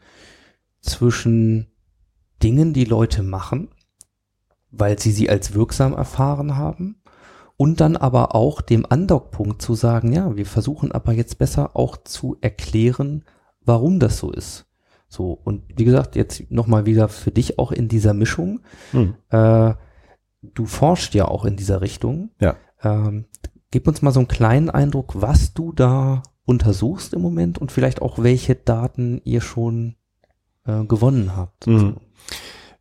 [0.81, 1.67] zwischen
[2.41, 3.69] Dingen, die Leute machen,
[4.71, 7.01] weil sie sie als wirksam erfahren haben,
[7.59, 11.97] und dann aber auch dem Andockpunkt zu sagen, ja, wir versuchen aber jetzt besser auch
[11.97, 13.23] zu erklären,
[13.65, 14.66] warum das so ist.
[15.09, 18.61] So, und wie gesagt, jetzt nochmal wieder für dich auch in dieser Mischung.
[18.91, 19.15] Hm.
[19.29, 19.73] Äh,
[20.41, 22.31] du forschst ja auch in dieser Richtung.
[22.39, 22.55] Ja.
[22.83, 23.25] Ähm,
[23.71, 28.01] gib uns mal so einen kleinen Eindruck, was du da untersuchst im Moment und vielleicht
[28.01, 29.95] auch welche Daten ihr schon
[30.65, 31.67] äh, gewonnen habt.
[31.67, 31.97] Mhm.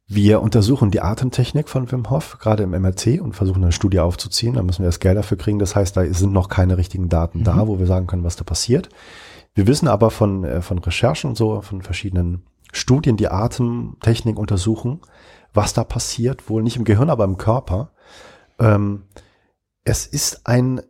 [0.08, 4.54] Wir untersuchen die Atemtechnik von Wim Hof, gerade im MRT, und versuchen eine Studie aufzuziehen.
[4.54, 5.58] Da müssen wir das Geld dafür kriegen.
[5.58, 7.68] Das heißt, da sind noch keine richtigen Daten da, Mhm.
[7.68, 8.88] wo wir sagen können, was da passiert.
[9.56, 15.00] Wir wissen aber von, äh, von Recherchen und so, von verschiedenen Studien, die Atemtechnik untersuchen,
[15.54, 17.90] was da passiert, wohl nicht im Gehirn, aber im Körper.
[18.58, 19.04] Ähm,
[19.82, 20.82] es ist ein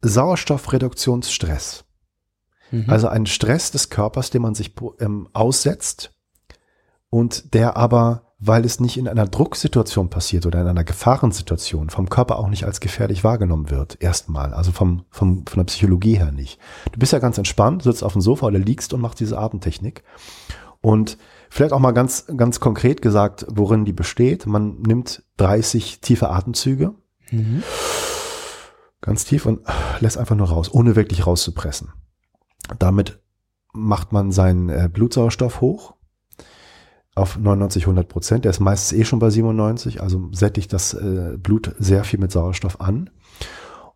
[0.00, 1.84] Sauerstoffreduktionsstress.
[2.70, 2.88] Mhm.
[2.88, 6.14] Also ein Stress des Körpers, dem man sich ähm, aussetzt
[7.10, 12.08] und der aber, weil es nicht in einer Drucksituation passiert oder in einer Gefahrensituation, vom
[12.08, 16.32] Körper auch nicht als gefährlich wahrgenommen wird, erstmal, also vom, vom, von der Psychologie her
[16.32, 16.58] nicht.
[16.90, 20.02] Du bist ja ganz entspannt, sitzt auf dem Sofa oder liegst und machst diese Atemtechnik.
[20.80, 21.18] Und
[21.50, 24.44] vielleicht auch mal ganz, ganz konkret gesagt, worin die besteht.
[24.46, 26.94] Man nimmt 30 tiefe Atemzüge,
[27.30, 27.62] Mhm.
[29.00, 29.60] ganz tief und
[30.00, 31.92] lässt einfach nur raus, ohne wirklich rauszupressen.
[32.80, 33.20] Damit
[33.72, 35.94] macht man seinen äh, Blutsauerstoff hoch
[37.14, 38.44] auf 99, 100 Prozent.
[38.44, 42.32] Der ist meistens eh schon bei 97, also sättigt das äh, Blut sehr viel mit
[42.32, 43.10] Sauerstoff an.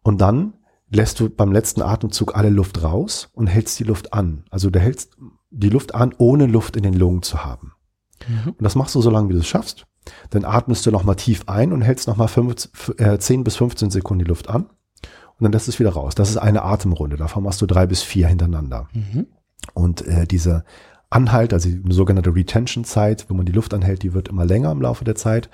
[0.02, 0.54] Und dann
[0.90, 4.44] lässt du beim letzten Atemzug alle Luft raus und hältst die Luft an.
[4.50, 5.16] Also du hältst
[5.50, 7.72] die Luft an, ohne Luft in den Lungen zu haben.
[8.28, 8.50] Mhm.
[8.50, 9.86] Und das machst du so lange, wie du es schaffst.
[10.30, 12.28] Dann atmest du nochmal tief ein und hältst nochmal
[12.98, 14.66] äh, 10 bis 15 Sekunden die Luft an.
[14.66, 16.14] Und dann lässt es wieder raus.
[16.14, 17.16] Das ist eine Atemrunde.
[17.16, 18.88] Davon machst du drei bis vier hintereinander.
[18.92, 19.26] Mhm.
[19.74, 20.64] Und äh, diese
[21.10, 24.82] Anhalt, also die sogenannte Retention-Zeit, wo man die Luft anhält, die wird immer länger im
[24.82, 25.48] Laufe der Zeit.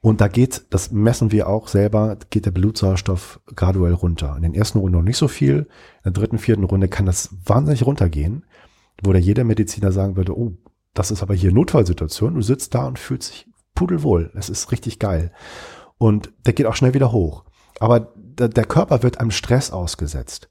[0.00, 4.34] Und da geht, das messen wir auch selber, geht der Blutsauerstoff graduell runter.
[4.36, 5.68] In den ersten Runden noch nicht so viel.
[6.04, 8.44] In der dritten, vierten Runde kann das wahnsinnig runtergehen,
[9.02, 10.52] wo da jeder Mediziner sagen würde, oh,
[10.94, 12.34] das ist aber hier Notfallsituation.
[12.34, 14.30] Du sitzt da und fühlst dich pudelwohl.
[14.34, 15.32] Das ist richtig geil.
[15.98, 17.44] Und der geht auch schnell wieder hoch.
[17.80, 20.48] Aber der Körper wird einem Stress ausgesetzt.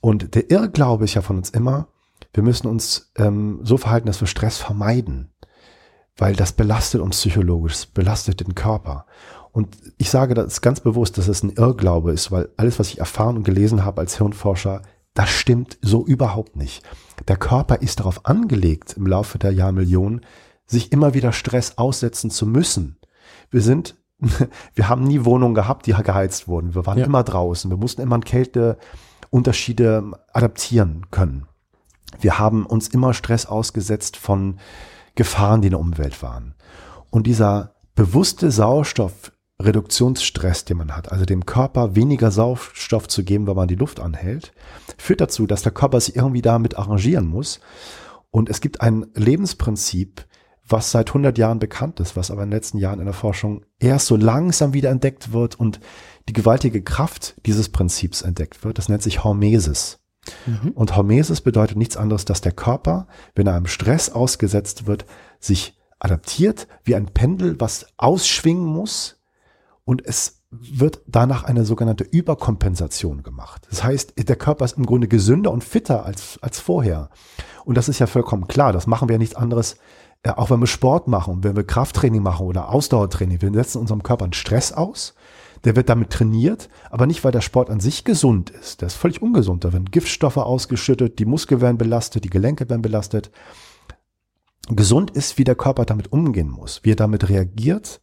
[0.00, 1.88] Und der Irrglaube ist ja von uns immer,
[2.34, 5.32] wir müssen uns ähm, so verhalten, dass wir Stress vermeiden,
[6.16, 9.06] weil das belastet uns psychologisch, belastet den Körper.
[9.52, 12.98] Und ich sage das ganz bewusst, dass es ein Irrglaube ist, weil alles, was ich
[12.98, 14.82] erfahren und gelesen habe als Hirnforscher,
[15.14, 16.82] das stimmt so überhaupt nicht.
[17.28, 20.26] Der Körper ist darauf angelegt, im Laufe der Jahrmillionen,
[20.66, 22.98] sich immer wieder Stress aussetzen zu müssen.
[23.50, 23.94] Wir sind,
[24.74, 26.74] wir haben nie Wohnungen gehabt, die geheizt wurden.
[26.74, 27.06] Wir waren Ja.
[27.06, 27.70] immer draußen.
[27.70, 31.46] Wir mussten immer an Kälteunterschiede adaptieren können.
[32.20, 34.58] Wir haben uns immer Stress ausgesetzt von
[35.14, 36.54] Gefahren, die in der Umwelt waren.
[37.10, 43.56] Und dieser bewusste Sauerstoffreduktionsstress, den man hat, also dem Körper weniger Sauerstoff zu geben, wenn
[43.56, 44.52] man die Luft anhält,
[44.98, 47.60] führt dazu, dass der Körper sich irgendwie damit arrangieren muss.
[48.30, 50.26] Und es gibt ein Lebensprinzip,
[50.66, 53.66] was seit 100 Jahren bekannt ist, was aber in den letzten Jahren in der Forschung
[53.78, 55.78] erst so langsam wieder entdeckt wird und
[56.28, 58.78] die gewaltige Kraft dieses Prinzips entdeckt wird.
[58.78, 59.98] Das nennt sich Hormesis.
[60.46, 60.70] Mhm.
[60.70, 65.04] Und Hormesis bedeutet nichts anderes, dass der Körper, wenn er einem Stress ausgesetzt wird,
[65.40, 69.18] sich adaptiert wie ein Pendel, was ausschwingen muss
[69.84, 73.66] und es wird danach eine sogenannte Überkompensation gemacht.
[73.70, 77.10] Das heißt, der Körper ist im Grunde gesünder und fitter als, als vorher.
[77.64, 78.72] Und das ist ja vollkommen klar.
[78.72, 79.76] Das machen wir ja nichts anderes,
[80.22, 83.40] äh, auch wenn wir Sport machen, wenn wir Krafttraining machen oder Ausdauertraining.
[83.42, 85.14] Wir setzen unserem Körper einen Stress aus.
[85.64, 88.80] Der wird damit trainiert, aber nicht, weil der Sport an sich gesund ist.
[88.80, 89.64] Der ist völlig ungesund.
[89.64, 93.30] Da werden Giftstoffe ausgeschüttet, die Muskeln werden belastet, die Gelenke werden belastet.
[94.68, 98.00] Gesund ist, wie der Körper damit umgehen muss, wie er damit reagiert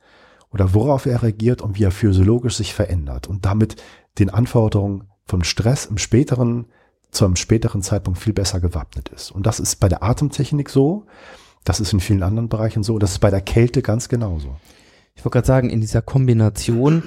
[0.52, 3.82] oder worauf er reagiert und wie er physiologisch sich verändert und damit
[4.20, 6.66] den Anforderungen vom Stress im späteren,
[7.12, 9.32] zu einem späteren Zeitpunkt viel besser gewappnet ist.
[9.32, 11.06] Und das ist bei der Atemtechnik so,
[11.64, 14.58] das ist in vielen anderen Bereichen so, das ist bei der Kälte ganz genauso.
[15.16, 17.04] Ich wollte gerade sagen, in dieser Kombination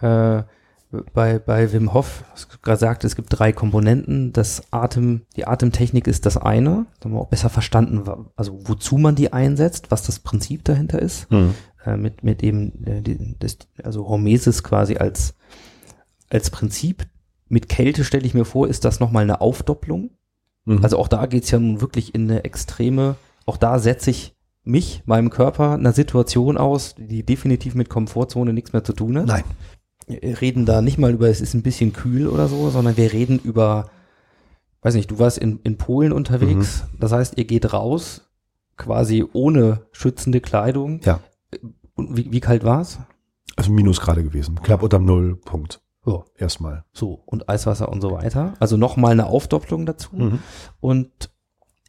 [0.00, 0.42] äh,
[1.12, 4.32] bei, bei Wim Hof, hast du gerade gesagt, es gibt drei Komponenten.
[4.32, 6.86] Das Atem, die Atemtechnik ist das eine.
[6.98, 11.00] Da haben wir auch besser verstanden, also wozu man die einsetzt, was das Prinzip dahinter
[11.00, 11.30] ist.
[11.84, 15.34] Äh, mit, mit eben, äh, die, das, also Hormesis quasi als,
[16.30, 17.06] als Prinzip.
[17.48, 20.10] Mit Kälte stelle ich mir vor, ist das nochmal eine Aufdopplung.
[20.64, 20.82] Mhm.
[20.82, 24.34] Also auch da geht's ja nun wirklich in eine extreme, auch da setze ich
[24.64, 29.26] mich, meinem Körper, einer Situation aus, die definitiv mit Komfortzone nichts mehr zu tun hat.
[29.26, 29.44] Nein.
[30.08, 33.38] Reden da nicht mal über, es ist ein bisschen kühl oder so, sondern wir reden
[33.38, 33.90] über,
[34.82, 36.98] weiß nicht, du warst in, in Polen unterwegs, Mhm.
[37.00, 38.22] das heißt, ihr geht raus,
[38.76, 41.00] quasi ohne schützende Kleidung.
[41.04, 41.20] Ja.
[41.94, 42.98] Und wie, wie kalt war's?
[43.56, 44.60] Also Minusgrade gewesen.
[44.62, 45.80] Knapp unterm Nullpunkt.
[46.06, 46.24] Ja.
[46.36, 46.84] Erstmal.
[46.92, 48.54] So, und Eiswasser und so weiter.
[48.60, 50.14] Also nochmal eine Aufdopplung dazu.
[50.14, 50.38] Mhm.
[50.80, 51.10] Und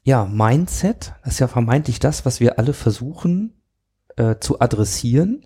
[0.04, 3.62] ja, Mindset, das ist ja vermeintlich das, was wir alle versuchen
[4.18, 5.46] äh, zu adressieren,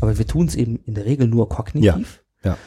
[0.00, 2.22] aber wir tun es eben in der Regel nur kognitiv.
[2.42, 2.58] Ja, ja.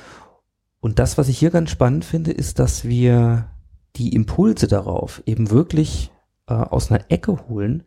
[0.79, 3.49] Und das, was ich hier ganz spannend finde, ist, dass wir
[3.95, 6.11] die Impulse darauf eben wirklich
[6.47, 7.83] äh, aus einer Ecke holen,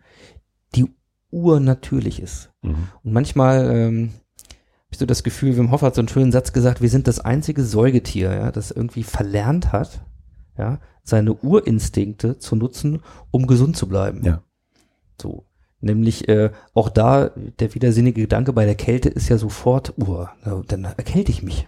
[0.75, 0.87] die
[1.31, 2.51] urnatürlich ist.
[2.63, 2.89] Mhm.
[3.03, 4.11] Und manchmal ähm,
[4.87, 7.07] hab ich so das Gefühl, Wim Hof hat so einen schönen Satz gesagt, wir sind
[7.07, 10.05] das einzige Säugetier, ja, das irgendwie verlernt hat,
[10.57, 14.25] ja, seine Urinstinkte zu nutzen, um gesund zu bleiben.
[14.25, 14.43] Ja.
[15.21, 15.45] So.
[15.87, 20.27] Nämlich äh, auch da, der widersinnige Gedanke bei der Kälte ist ja sofort, uh,
[20.67, 21.67] dann erkälte ich mich.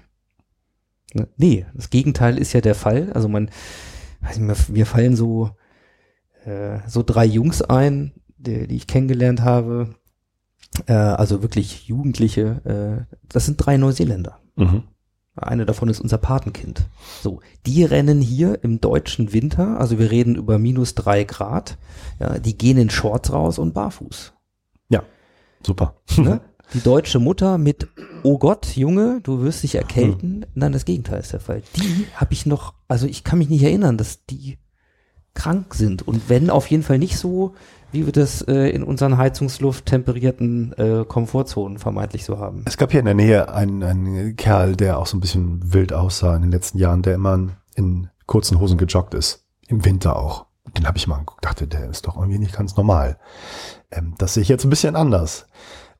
[1.14, 1.29] Ne?
[1.37, 3.12] Nee, das Gegenteil ist ja der Fall.
[3.12, 3.51] Also man,
[4.21, 5.51] weiß nicht, mir, mir fallen so,
[6.45, 9.95] äh, so drei Jungs ein, die, die ich kennengelernt habe,
[10.87, 14.39] äh, also wirklich Jugendliche, äh, das sind drei Neuseeländer.
[14.57, 14.85] Mhm.
[15.43, 16.86] Eine davon ist unser Patenkind.
[17.22, 21.78] So, die rennen hier im deutschen Winter, also wir reden über minus drei Grad,
[22.20, 24.32] ja, die gehen in Shorts raus und barfuß.
[25.64, 25.97] Super.
[26.16, 26.41] Ne?
[26.74, 27.89] Die deutsche Mutter mit,
[28.22, 30.45] oh Gott, Junge, du wirst dich erkälten.
[30.55, 31.62] Nein, das Gegenteil ist der Fall.
[31.76, 34.59] Die habe ich noch, also ich kann mich nicht erinnern, dass die
[35.32, 36.07] krank sind.
[36.07, 37.55] Und wenn, auf jeden Fall nicht so,
[37.93, 42.62] wie wir das äh, in unseren Heizungsluft temperierten äh, Komfortzonen vermeintlich so haben.
[42.66, 45.93] Es gab hier in der Nähe einen, einen Kerl, der auch so ein bisschen wild
[45.93, 49.45] aussah in den letzten Jahren, der immer in kurzen Hosen gejoggt ist.
[49.66, 50.47] Im Winter auch.
[50.76, 53.18] Den habe ich mal angeguckt, dachte, der ist doch irgendwie nicht ganz normal.
[53.91, 55.47] Ähm, das sehe ich jetzt ein bisschen anders.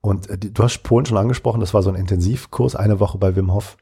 [0.01, 3.35] Und äh, du hast Polen schon angesprochen, das war so ein Intensivkurs, eine Woche bei
[3.35, 3.79] Wim Hof,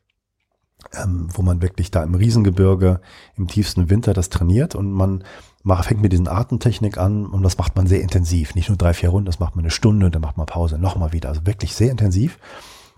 [0.95, 3.01] ähm, wo man wirklich da im Riesengebirge
[3.37, 5.25] im tiefsten Winter das trainiert und man
[5.63, 8.55] macht, fängt mit diesen Atemtechnik an und das macht man sehr intensiv.
[8.55, 11.13] Nicht nur drei, vier Runden, das macht man eine Stunde, dann macht man Pause, nochmal
[11.13, 11.29] wieder.
[11.29, 12.39] Also wirklich sehr intensiv.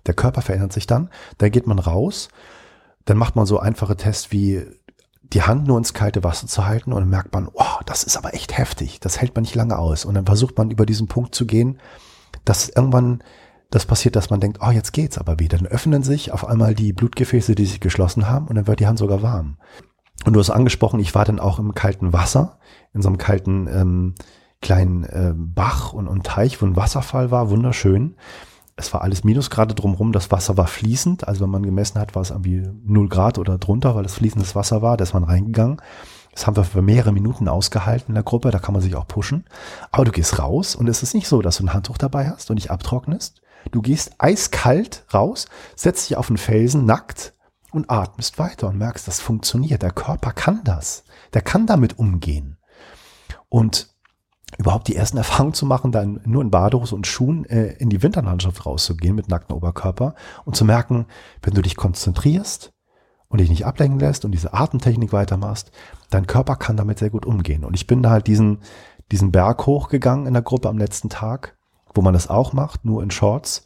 [0.06, 1.08] Der Körper verändert sich dann.
[1.38, 2.28] Dann geht man raus.
[3.04, 4.66] Dann macht man so einfache Tests wie
[5.22, 8.16] die Hand nur ins kalte Wasser zu halten und dann merkt man, oh, das ist
[8.16, 9.00] aber echt heftig.
[9.00, 10.04] Das hält man nicht lange aus.
[10.04, 11.78] Und dann versucht man über diesen Punkt zu gehen,
[12.44, 13.22] dass irgendwann
[13.70, 15.58] das passiert, dass man denkt, oh, jetzt geht's aber wieder.
[15.58, 18.86] Dann öffnen sich auf einmal die Blutgefäße, die sich geschlossen haben und dann wird die
[18.86, 19.58] Hand sogar warm.
[20.24, 22.58] Und du hast angesprochen, ich war dann auch im kalten Wasser,
[22.92, 24.14] in so einem kalten ähm,
[24.60, 28.16] kleinen äh, Bach und, und Teich, wo ein Wasserfall war, wunderschön.
[28.76, 32.22] Es war alles Minusgrade drumherum, das Wasser war fließend, also wenn man gemessen hat, war
[32.22, 35.80] es irgendwie 0 Grad oder drunter, weil es fließendes Wasser war, da ist man reingegangen.
[36.32, 39.08] Das haben wir für mehrere Minuten ausgehalten in der Gruppe, da kann man sich auch
[39.08, 39.44] pushen.
[39.90, 42.50] Aber du gehst raus und es ist nicht so, dass du ein Handtuch dabei hast
[42.50, 43.42] und dich abtrocknest.
[43.70, 45.46] Du gehst eiskalt raus,
[45.76, 47.34] setzt dich auf einen Felsen nackt
[47.72, 49.82] und atmest weiter und merkst, das funktioniert.
[49.82, 51.04] Der Körper kann das.
[51.34, 52.58] Der kann damit umgehen.
[53.48, 53.94] Und
[54.56, 58.02] überhaupt die ersten Erfahrungen zu machen, dann nur in Badehose und Schuhen äh, in die
[58.02, 60.14] Winterlandschaft rauszugehen mit nacktem Oberkörper
[60.44, 61.06] und zu merken,
[61.42, 62.72] wenn du dich konzentrierst
[63.28, 65.70] und dich nicht ablenken lässt und diese Atemtechnik weitermachst,
[66.08, 67.64] dein Körper kann damit sehr gut umgehen.
[67.64, 68.60] Und ich bin da halt diesen,
[69.12, 71.57] diesen Berg hochgegangen in der Gruppe am letzten Tag,
[71.95, 73.64] wo man das auch macht, nur in Shorts.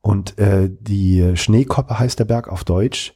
[0.00, 3.14] Und äh, die Schneekoppe heißt der Berg auf Deutsch.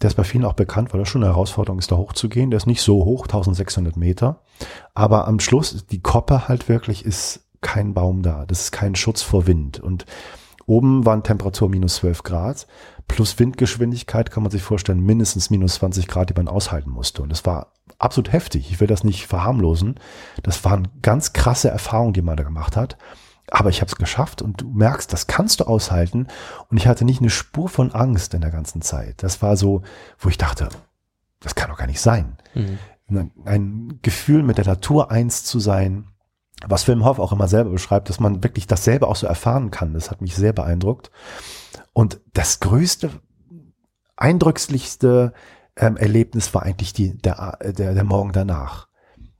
[0.00, 2.50] Der ist bei vielen auch bekannt, weil das schon eine Herausforderung ist, da hochzugehen.
[2.50, 4.40] Der ist nicht so hoch, 1600 Meter.
[4.94, 8.46] Aber am Schluss, die Koppe halt wirklich ist kein Baum da.
[8.46, 9.80] Das ist kein Schutz vor Wind.
[9.80, 10.06] Und
[10.66, 12.66] oben waren Temperatur minus 12 Grad.
[13.08, 17.22] Plus Windgeschwindigkeit kann man sich vorstellen, mindestens minus 20 Grad, die man aushalten musste.
[17.22, 18.70] Und das war absolut heftig.
[18.70, 19.96] Ich will das nicht verharmlosen.
[20.42, 22.96] Das waren ganz krasse Erfahrungen, die man da gemacht hat.
[23.50, 26.28] Aber ich habe es geschafft und du merkst, das kannst du aushalten.
[26.68, 29.22] Und ich hatte nicht eine Spur von Angst in der ganzen Zeit.
[29.22, 29.82] Das war so,
[30.18, 30.68] wo ich dachte,
[31.40, 32.36] das kann doch gar nicht sein.
[32.54, 32.78] Mhm.
[33.44, 36.06] Ein Gefühl mit der Natur eins zu sein,
[36.66, 39.94] was Wim Hof auch immer selber beschreibt, dass man wirklich dasselbe auch so erfahren kann.
[39.94, 41.10] Das hat mich sehr beeindruckt.
[41.92, 43.10] Und das größte,
[44.16, 45.32] eindrücklichste
[45.76, 48.88] ähm, Erlebnis war eigentlich die, der, der, der Morgen danach,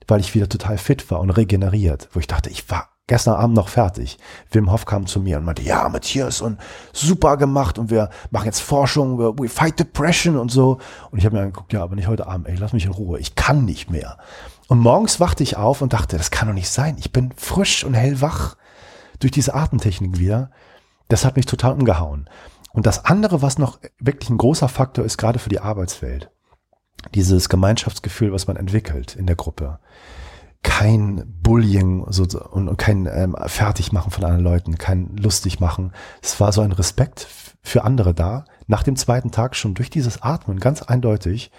[0.09, 3.57] weil ich wieder total fit war und regeneriert, wo ich dachte, ich war gestern Abend
[3.57, 4.19] noch fertig.
[4.53, 6.61] Wim Hof kam zu mir und meinte, ja, Matthias, und
[6.93, 10.79] super gemacht und wir machen jetzt Forschung, we, fight depression und so.
[11.11, 13.19] Und ich habe mir angeguckt, ja, aber nicht heute Abend, ey, lass mich in Ruhe,
[13.19, 14.17] ich kann nicht mehr.
[14.69, 16.97] Und morgens wachte ich auf und dachte, das kann doch nicht sein.
[17.01, 18.57] Ich bin frisch und hellwach
[19.19, 20.53] durch diese Atemtechnik wieder.
[21.09, 22.31] Das hat mich total umgehauen.
[22.73, 26.31] Und das andere, was noch wirklich ein großer Faktor ist, gerade für die Arbeitswelt,
[27.13, 29.81] dieses Gemeinschaftsgefühl, was man entwickelt in der Gruppe.
[30.63, 35.93] Kein Bullying so, und kein ähm, Fertigmachen von anderen Leuten, kein Lustigmachen.
[36.23, 37.27] Es war so ein Respekt
[37.63, 38.45] für andere da.
[38.67, 41.51] Nach dem zweiten Tag schon durch dieses Atmen ganz eindeutig,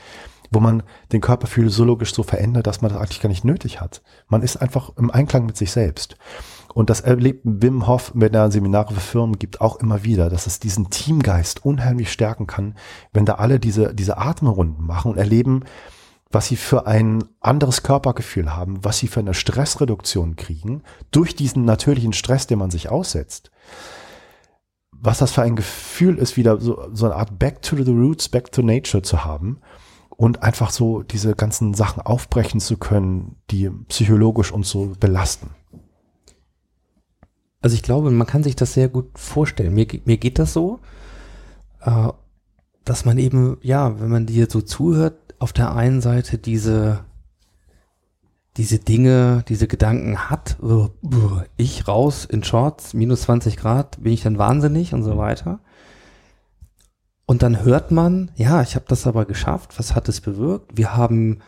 [0.52, 4.02] wo man den Körper physiologisch so verändert, dass man das eigentlich gar nicht nötig hat.
[4.28, 6.18] Man ist einfach im Einklang mit sich selbst.
[6.74, 10.48] Und das erlebt Wim Hof, wenn er Seminare für Firmen gibt, auch immer wieder, dass
[10.48, 12.76] es diesen Teamgeist unheimlich stärken kann,
[13.14, 15.64] wenn da alle diese, diese Atemrunden machen und erleben,
[16.32, 21.66] was sie für ein anderes Körpergefühl haben, was sie für eine Stressreduktion kriegen, durch diesen
[21.66, 23.52] natürlichen Stress, den man sich aussetzt.
[24.92, 28.30] Was das für ein Gefühl ist, wieder so, so eine Art Back to the Roots,
[28.30, 29.60] Back to Nature zu haben
[30.10, 35.50] und einfach so diese ganzen Sachen aufbrechen zu können, die psychologisch uns so belasten.
[37.62, 39.74] Also ich glaube, man kann sich das sehr gut vorstellen.
[39.74, 40.80] Mir, mir geht das so,
[41.82, 42.10] äh,
[42.86, 47.04] dass man eben, ja, wenn man dir so zuhört, auf der einen Seite diese,
[48.58, 50.58] diese Dinge, diese Gedanken hat,
[51.58, 55.60] ich raus in Shorts, minus 20 Grad, bin ich dann wahnsinnig und so weiter.
[57.26, 60.78] Und dann hört man, ja, ich habe das aber geschafft, was hat es bewirkt?
[60.78, 61.40] Wir haben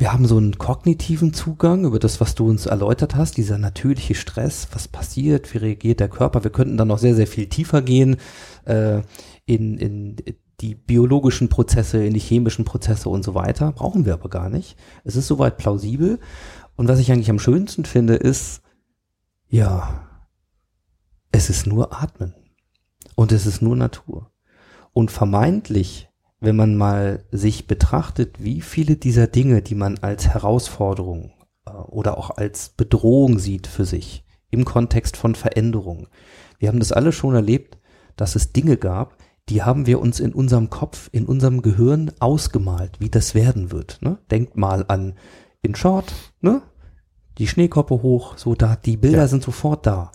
[0.00, 4.14] wir haben so einen kognitiven Zugang über das, was du uns erläutert hast, dieser natürliche
[4.14, 6.42] Stress, was passiert, wie reagiert der Körper.
[6.42, 8.16] Wir könnten dann noch sehr, sehr viel tiefer gehen
[8.64, 9.02] äh,
[9.44, 10.16] in, in
[10.60, 13.72] die biologischen Prozesse, in die chemischen Prozesse und so weiter.
[13.72, 14.76] Brauchen wir aber gar nicht.
[15.04, 16.18] Es ist soweit plausibel.
[16.76, 18.62] Und was ich eigentlich am schönsten finde, ist,
[19.48, 20.08] ja,
[21.32, 22.34] es ist nur Atmen.
[23.14, 24.30] Und es ist nur Natur.
[24.92, 31.32] Und vermeintlich wenn man mal sich betrachtet, wie viele dieser Dinge, die man als Herausforderung
[31.66, 36.08] äh, oder auch als Bedrohung sieht für sich im Kontext von Veränderung.
[36.58, 37.78] Wir haben das alle schon erlebt,
[38.16, 39.16] dass es Dinge gab,
[39.50, 43.98] die haben wir uns in unserem Kopf, in unserem Gehirn ausgemalt, wie das werden wird.
[44.00, 44.18] Ne?
[44.30, 45.14] Denkt mal an
[45.60, 46.62] in Short, ne?
[47.38, 49.28] Die Schneekoppe hoch, so da, die Bilder ja.
[49.28, 50.12] sind sofort da.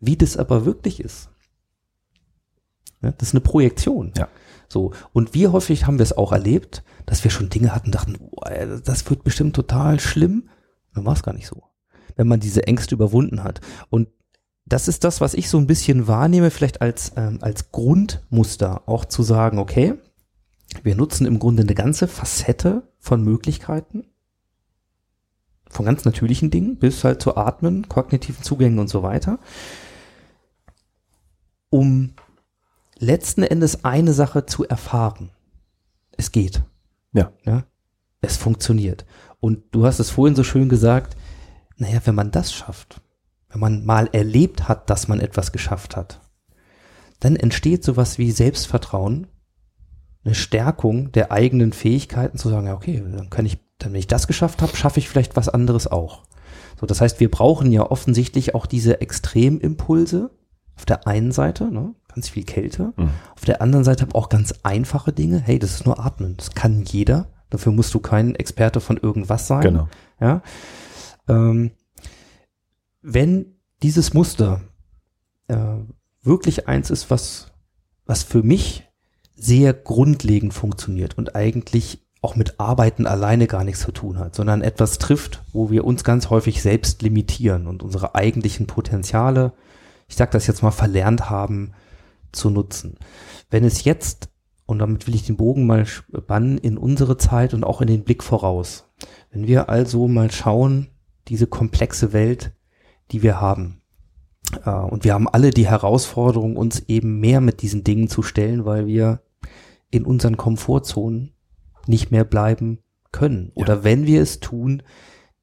[0.00, 1.28] Wie das aber wirklich ist,
[3.02, 4.12] ja, das ist eine Projektion.
[4.16, 4.28] Ja.
[4.68, 4.92] So.
[5.12, 8.40] Und wie häufig haben wir es auch erlebt, dass wir schon Dinge hatten, dachten, oh,
[8.84, 10.48] das wird bestimmt total schlimm.
[10.94, 11.62] Dann war es gar nicht so.
[12.16, 13.60] Wenn man diese Ängste überwunden hat.
[13.90, 14.08] Und
[14.68, 19.04] das ist das, was ich so ein bisschen wahrnehme, vielleicht als, ähm, als Grundmuster auch
[19.04, 19.94] zu sagen, okay,
[20.82, 24.04] wir nutzen im Grunde eine ganze Facette von Möglichkeiten,
[25.70, 29.38] von ganz natürlichen Dingen bis halt zu Atmen, kognitiven Zugängen und so weiter,
[31.70, 32.14] um
[32.98, 35.30] letzten Endes eine Sache zu erfahren.
[36.12, 36.62] Es geht.
[37.12, 37.32] Ja.
[37.44, 37.64] ja.
[38.20, 39.06] Es funktioniert.
[39.40, 41.16] Und du hast es vorhin so schön gesagt,
[41.76, 43.00] naja, wenn man das schafft,
[43.50, 46.20] wenn man mal erlebt hat, dass man etwas geschafft hat,
[47.20, 49.26] dann entsteht sowas wie Selbstvertrauen,
[50.24, 54.06] eine Stärkung der eigenen Fähigkeiten zu sagen, ja, okay, dann kann ich, dann wenn ich
[54.06, 56.24] das geschafft habe, schaffe ich vielleicht was anderes auch.
[56.78, 60.30] So, das heißt, wir brauchen ja offensichtlich auch diese Extremimpulse
[60.76, 62.92] auf der einen Seite, ne, ganz viel Kälte.
[62.96, 63.10] Mhm.
[63.34, 65.40] Auf der anderen Seite habe auch ganz einfache Dinge.
[65.40, 66.36] Hey, das ist nur Atmen.
[66.36, 67.26] Das kann jeder.
[67.50, 69.62] Dafür musst du kein Experte von irgendwas sein.
[69.62, 69.88] Genau.
[70.20, 70.42] Ja.
[71.28, 71.72] Ähm,
[73.12, 74.60] wenn dieses Muster
[75.48, 75.56] äh,
[76.22, 77.52] wirklich eins ist, was,
[78.04, 78.84] was für mich
[79.34, 84.60] sehr grundlegend funktioniert und eigentlich auch mit Arbeiten alleine gar nichts zu tun hat, sondern
[84.60, 89.52] etwas trifft, wo wir uns ganz häufig selbst limitieren und unsere eigentlichen Potenziale,
[90.08, 91.72] ich sag das jetzt mal, verlernt haben
[92.32, 92.98] zu nutzen.
[93.48, 94.28] Wenn es jetzt,
[94.66, 98.04] und damit will ich den Bogen mal spannen, in unsere Zeit und auch in den
[98.04, 98.84] Blick voraus,
[99.30, 100.88] wenn wir also mal schauen,
[101.28, 102.52] diese komplexe Welt,
[103.10, 103.78] die wir haben,
[104.64, 108.64] äh, und wir haben alle die Herausforderung, uns eben mehr mit diesen Dingen zu stellen,
[108.64, 109.22] weil wir
[109.90, 111.32] in unseren Komfortzonen
[111.86, 112.78] nicht mehr bleiben
[113.12, 113.50] können.
[113.54, 113.84] Oder ja.
[113.84, 114.82] wenn wir es tun,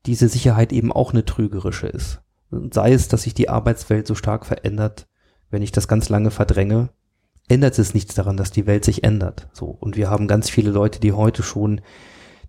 [0.05, 2.21] diese Sicherheit eben auch eine trügerische ist.
[2.71, 5.07] sei es, dass sich die Arbeitswelt so stark verändert,
[5.49, 6.89] wenn ich das ganz lange verdränge,
[7.47, 9.49] ändert es nichts daran, dass die Welt sich ändert.
[9.51, 9.65] So.
[9.65, 11.81] Und wir haben ganz viele Leute, die heute schon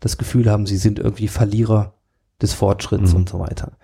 [0.00, 1.94] das Gefühl haben, sie sind irgendwie Verlierer
[2.42, 3.16] des Fortschritts mhm.
[3.16, 3.78] und so weiter.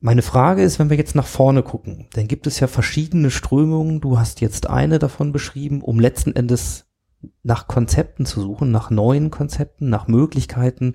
[0.00, 4.00] Meine Frage ist, wenn wir jetzt nach vorne gucken, dann gibt es ja verschiedene Strömungen.
[4.00, 6.86] Du hast jetzt eine davon beschrieben, um letzten Endes
[7.42, 10.94] nach Konzepten zu suchen, nach neuen Konzepten, nach Möglichkeiten,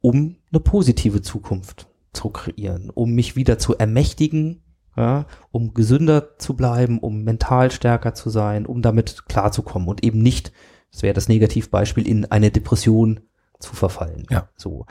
[0.00, 4.62] um eine positive Zukunft zu kreieren, um mich wieder zu ermächtigen,
[4.96, 10.22] ja, um gesünder zu bleiben, um mental stärker zu sein, um damit klarzukommen und eben
[10.22, 10.50] nicht,
[10.90, 13.20] das wäre das Negativbeispiel, in eine Depression
[13.58, 14.26] zu verfallen.
[14.30, 14.48] Ja.
[14.56, 14.86] So.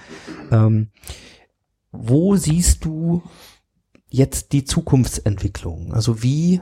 [0.52, 0.92] Ähm,
[1.92, 3.24] wo siehst du
[4.10, 5.94] jetzt die Zukunftsentwicklung?
[5.94, 6.62] Also wie,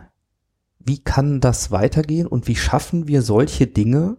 [0.80, 4.18] wie kann das weitergehen und wie schaffen wir solche Dinge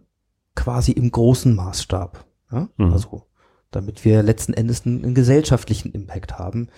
[0.54, 2.24] quasi im großen Maßstab?
[2.52, 2.68] Ja?
[2.76, 2.92] Mhm.
[2.92, 3.24] Also,
[3.70, 6.68] damit wir letzten Endes einen, einen, gesellschaftlichen Impact haben.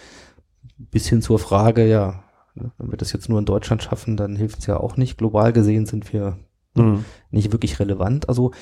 [0.76, 2.24] Bis hin zur Frage, ja,
[2.54, 5.18] ne, wenn wir das jetzt nur in Deutschland schaffen, dann hilft es ja auch nicht.
[5.18, 6.38] Global gesehen sind wir
[6.74, 7.04] mhm.
[7.30, 8.28] nicht wirklich relevant.
[8.28, 8.52] Also,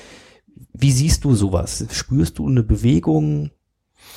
[0.73, 1.85] wie siehst du sowas?
[1.91, 3.51] Spürst du eine Bewegung?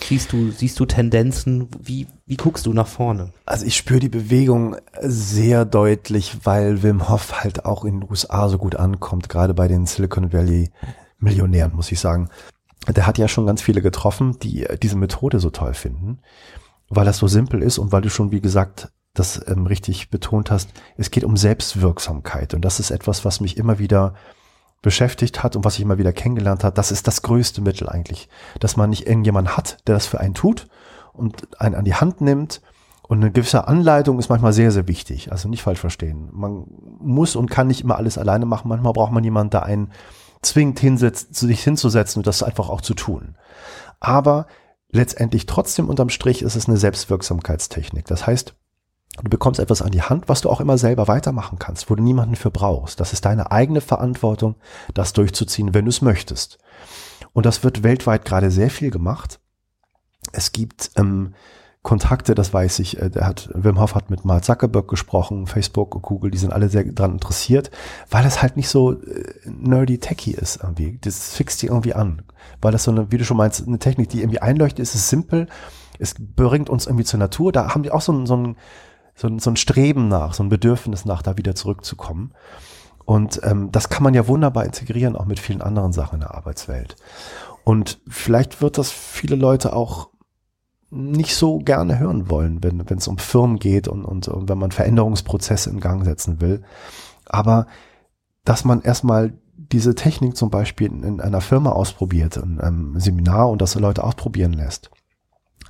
[0.01, 1.69] Siehst du, siehst du Tendenzen?
[1.79, 3.33] Wie, wie guckst du nach vorne?
[3.47, 8.49] Also ich spüre die Bewegung sehr deutlich, weil Wim Hof halt auch in den USA
[8.49, 10.71] so gut ankommt, gerade bei den Silicon Valley
[11.19, 12.29] Millionären, muss ich sagen.
[12.89, 16.19] Der hat ja schon ganz viele getroffen, die diese Methode so toll finden,
[16.89, 20.51] weil das so simpel ist und weil du schon, wie gesagt, das ähm, richtig betont
[20.51, 22.55] hast, es geht um Selbstwirksamkeit.
[22.55, 24.15] Und das ist etwas, was mich immer wieder
[24.83, 28.29] beschäftigt hat und was ich immer wieder kennengelernt hat, das ist das größte Mittel eigentlich,
[28.61, 30.69] dass man nicht irgendjemand hat, der das für einen tut
[31.13, 32.61] und einen an die Hand nimmt.
[33.09, 35.33] Und eine gewisse Anleitung ist manchmal sehr, sehr wichtig.
[35.33, 36.29] Also nicht falsch verstehen.
[36.33, 36.65] Man
[36.99, 38.69] muss und kann nicht immer alles alleine machen.
[38.69, 39.93] Manchmal braucht man jemanden, der einen
[40.41, 43.37] zwingt, hinsetzt, sich hinzusetzen und das einfach auch zu tun.
[44.01, 44.47] Aber
[44.89, 48.07] letztendlich trotzdem unterm Strich ist es eine Selbstwirksamkeitstechnik.
[48.07, 48.55] Das heißt,
[49.19, 52.03] Du bekommst etwas an die Hand, was du auch immer selber weitermachen kannst, wo du
[52.03, 52.99] niemanden für brauchst.
[52.99, 54.57] Das ist deine eigene Verantwortung,
[54.95, 56.59] das durchzuziehen, wenn du es möchtest.
[57.35, 59.39] Und das wird weltweit gerade sehr viel gemacht.
[60.33, 61.35] Es gibt ähm,
[61.83, 66.01] Kontakte, das weiß ich, äh, der hat, Wim Hof hat mit Mark Zuckerberg gesprochen, Facebook
[66.01, 67.71] Google, die sind alle sehr daran interessiert,
[68.09, 70.99] weil das halt nicht so äh, nerdy techy ist irgendwie.
[71.01, 72.23] Das fixt die irgendwie an.
[72.61, 75.09] Weil das so eine, wie du schon meinst, eine Technik, die irgendwie einleuchtet, ist es
[75.11, 75.49] simpel,
[75.99, 77.53] es bringt uns irgendwie zur Natur.
[77.53, 78.57] Da haben die auch so, so ein
[79.15, 82.33] so, ein so ein Streben nach, so ein Bedürfnis nach, da wieder zurückzukommen.
[83.05, 86.35] Und ähm, das kann man ja wunderbar integrieren, auch mit vielen anderen Sachen in der
[86.35, 86.97] Arbeitswelt.
[87.65, 90.11] Und vielleicht wird das viele Leute auch
[90.91, 94.73] nicht so gerne hören wollen, wenn es um Firmen geht und, und, und wenn man
[94.73, 96.63] Veränderungsprozesse in Gang setzen will.
[97.25, 97.67] Aber
[98.45, 103.49] dass man erstmal diese Technik zum Beispiel in, in einer Firma ausprobiert, in einem Seminar
[103.49, 104.91] und das Leute ausprobieren lässt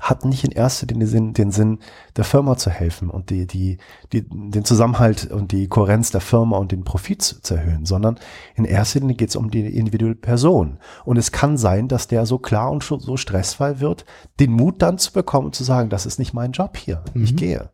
[0.00, 1.78] hat nicht in erster Linie den Sinn, den Sinn
[2.16, 3.78] der Firma zu helfen und die, die,
[4.12, 8.18] die, den Zusammenhalt und die Kohärenz der Firma und den Profit zu, zu erhöhen, sondern
[8.54, 10.78] in erster Linie geht es um die individuelle Person.
[11.04, 14.04] Und es kann sein, dass der so klar und so stressfrei wird,
[14.40, 17.24] den Mut dann zu bekommen und zu sagen, das ist nicht mein Job hier, mhm.
[17.24, 17.70] ich gehe.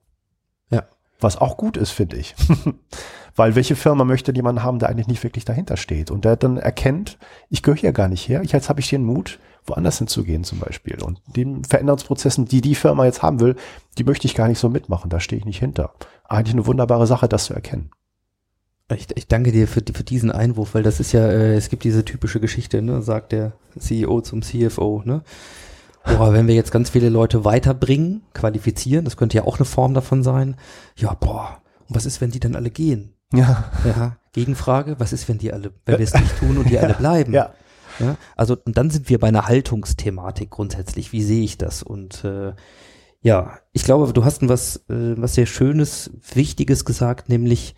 [0.71, 0.85] Ja.
[1.21, 2.35] Was auch gut ist, finde ich.
[3.35, 6.57] Weil welche Firma möchte jemanden haben, der eigentlich nicht wirklich dahinter steht und der dann
[6.57, 7.19] erkennt,
[7.51, 9.39] ich gehöre hier gar nicht her, ich, jetzt habe ich den Mut,
[9.69, 11.03] woanders hinzugehen zum Beispiel.
[11.03, 13.57] Und den Veränderungsprozessen, die die Firma jetzt haben will,
[13.99, 15.11] die möchte ich gar nicht so mitmachen.
[15.11, 15.93] Da stehe ich nicht hinter.
[16.29, 17.91] Eigentlich eine wunderbare Sache, das zu erkennen.
[18.91, 21.85] Ich, ich danke dir für, für diesen Einwurf, weil das ist ja, äh, es gibt
[21.85, 25.23] diese typische Geschichte, ne, sagt der CEO zum CFO, ne?
[26.05, 29.93] Boah, wenn wir jetzt ganz viele Leute weiterbringen, qualifizieren, das könnte ja auch eine Form
[29.93, 30.57] davon sein.
[30.97, 33.13] Ja, boah, und was ist, wenn die dann alle gehen?
[33.33, 33.71] Ja.
[33.85, 36.81] Ja, Gegenfrage, was ist, wenn die alle, wenn wir es nicht tun und die ja.
[36.83, 37.35] alle bleiben?
[37.35, 37.53] Ja.
[37.99, 41.13] Ja, also und dann sind wir bei einer Haltungsthematik grundsätzlich.
[41.13, 41.83] Wie sehe ich das?
[41.83, 42.55] Und äh,
[43.21, 47.75] ja, ich glaube, du hast was, äh, was sehr Schönes, Wichtiges gesagt, nämlich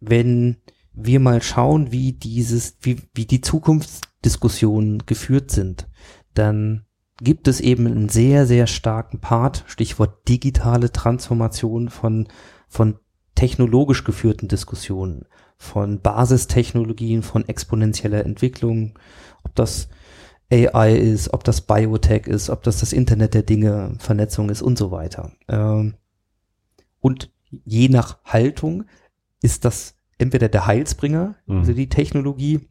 [0.00, 0.56] wenn
[0.92, 5.88] wir mal schauen, wie dieses, wie, wie die Zukunftsdiskussionen geführt sind,
[6.34, 6.84] dann
[7.20, 12.28] gibt es eben einen sehr, sehr starken Part, Stichwort digitale Transformation von,
[12.68, 12.98] von
[13.34, 15.26] technologisch geführten Diskussionen,
[15.56, 18.98] von Basistechnologien, von exponentieller Entwicklung,
[19.44, 19.88] ob das
[20.52, 24.76] AI ist, ob das Biotech ist, ob das das Internet der Dinge, Vernetzung ist und
[24.78, 25.32] so weiter.
[25.48, 25.94] Ähm,
[27.00, 27.30] und
[27.64, 28.84] je nach Haltung
[29.42, 31.58] ist das entweder der Heilsbringer, Mhm.
[31.58, 32.68] also die Technologie,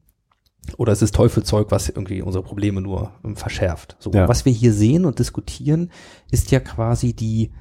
[0.77, 3.97] oder es ist Teufelzeug, was irgendwie unsere Probleme nur ähm, verschärft.
[3.99, 4.27] So, Ja.
[4.27, 5.91] was wir hier sehen und diskutieren,
[6.31, 7.51] ist ja quasi die,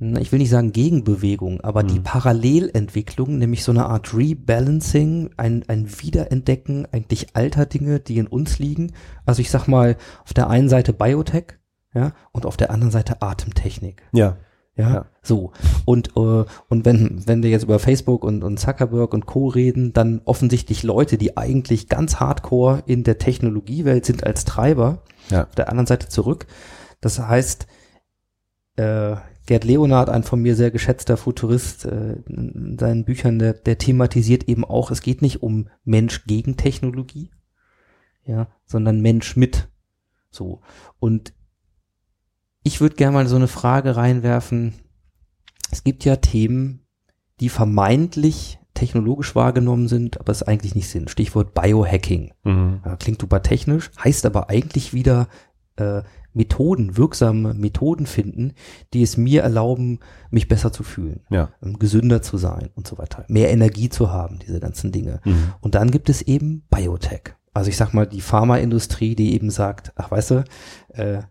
[0.00, 2.04] ich will nicht sagen Gegenbewegung, aber die Mhm.
[2.04, 8.58] Parallelentwicklung, nämlich so eine Art Rebalancing, ein, ein Wiederentdecken eigentlich alter Dinge, die in uns
[8.58, 8.92] liegen.
[9.26, 11.58] Also ich sag mal, auf der einen Seite Biotech,
[11.94, 14.02] ja, und auf der anderen Seite Atemtechnik.
[14.12, 14.36] Ja.
[14.76, 15.06] Ja, Ja.
[15.20, 15.52] so.
[15.84, 19.48] Und, äh, und wenn, wenn wir jetzt über Facebook und, und Zuckerberg und Co.
[19.48, 25.42] reden, dann offensichtlich Leute, die eigentlich ganz hardcore in der Technologiewelt sind als Treiber, Ja.
[25.44, 26.46] auf der anderen Seite zurück.
[27.02, 27.66] Das heißt,
[28.76, 29.16] äh,
[29.50, 34.44] Gerd Leonard, ein von mir sehr geschätzter Futurist, äh, in seinen Büchern, der, der thematisiert
[34.44, 37.32] eben auch, es geht nicht um Mensch gegen Technologie,
[38.24, 39.68] ja, sondern Mensch mit.
[40.30, 40.60] So.
[41.00, 41.34] Und
[42.62, 44.74] ich würde gerne mal so eine Frage reinwerfen.
[45.72, 46.86] Es gibt ja Themen,
[47.40, 51.10] die vermeintlich technologisch wahrgenommen sind, aber es eigentlich nicht sind.
[51.10, 52.34] Stichwort Biohacking.
[52.44, 52.82] Mhm.
[53.00, 55.26] Klingt super technisch, heißt aber eigentlich wieder
[55.74, 58.52] äh, Methoden, wirksame Methoden finden,
[58.92, 59.98] die es mir erlauben,
[60.30, 61.50] mich besser zu fühlen, Ja.
[61.62, 65.20] ähm, gesünder zu sein und so weiter, mehr Energie zu haben, diese ganzen Dinge.
[65.24, 65.52] Mhm.
[65.60, 67.34] Und dann gibt es eben Biotech.
[67.52, 70.44] Also ich sag mal, die Pharmaindustrie, die eben sagt, ach weißt du,
[70.90, 71.22] äh,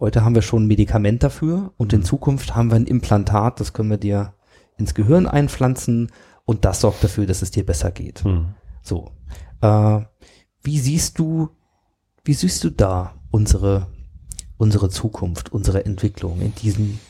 [0.00, 3.72] heute haben wir schon ein Medikament dafür und in Zukunft haben wir ein Implantat, das
[3.72, 4.34] können wir dir
[4.78, 6.10] ins Gehirn einpflanzen
[6.44, 8.24] und das sorgt dafür, dass es dir besser geht.
[8.24, 8.54] Mhm.
[8.82, 9.10] So.
[9.60, 10.00] Äh,
[10.62, 11.50] wie siehst du,
[12.24, 13.86] wie siehst du da unsere,
[14.56, 17.00] unsere Zukunft, unsere Entwicklung in diesen,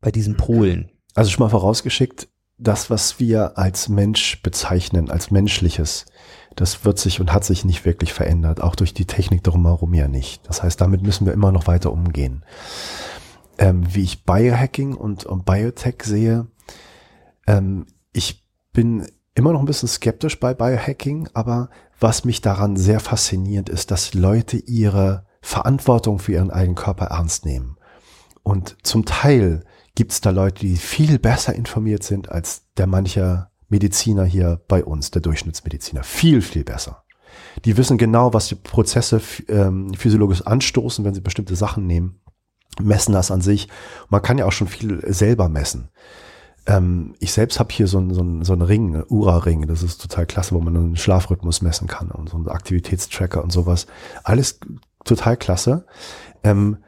[0.00, 0.90] bei diesen Polen?
[1.14, 2.28] Also schon mal vorausgeschickt,
[2.58, 6.06] das, was wir als Mensch bezeichnen, als menschliches,
[6.54, 10.08] das wird sich und hat sich nicht wirklich verändert, auch durch die Technik drumherum ja
[10.08, 10.46] nicht.
[10.48, 12.44] Das heißt, damit müssen wir immer noch weiter umgehen.
[13.58, 16.46] Ähm, wie ich Biohacking und, und Biotech sehe,
[17.46, 21.68] ähm, ich bin immer noch ein bisschen skeptisch bei Biohacking, aber
[22.00, 27.44] was mich daran sehr fasziniert, ist, dass Leute ihre Verantwortung für ihren eigenen Körper ernst
[27.44, 27.76] nehmen.
[28.42, 29.62] Und zum Teil
[29.94, 34.84] gibt es da Leute, die viel besser informiert sind als der mancher Mediziner hier bei
[34.84, 36.02] uns, der Durchschnittsmediziner.
[36.02, 37.04] Viel, viel besser.
[37.64, 42.20] Die wissen genau, was die Prozesse ähm, physiologisch anstoßen, wenn sie bestimmte Sachen nehmen,
[42.80, 43.68] messen das an sich.
[44.08, 45.90] Man kann ja auch schon viel selber messen.
[46.66, 49.84] Ähm, ich selbst habe hier so einen so einen- so einen Ring, einen Ura-Ring, das
[49.84, 53.86] ist total klasse, wo man einen Schlafrhythmus messen kann und so einen Aktivitätstracker und sowas.
[54.24, 54.58] Alles
[55.06, 55.86] total klasse.
[56.44, 56.78] Ähm,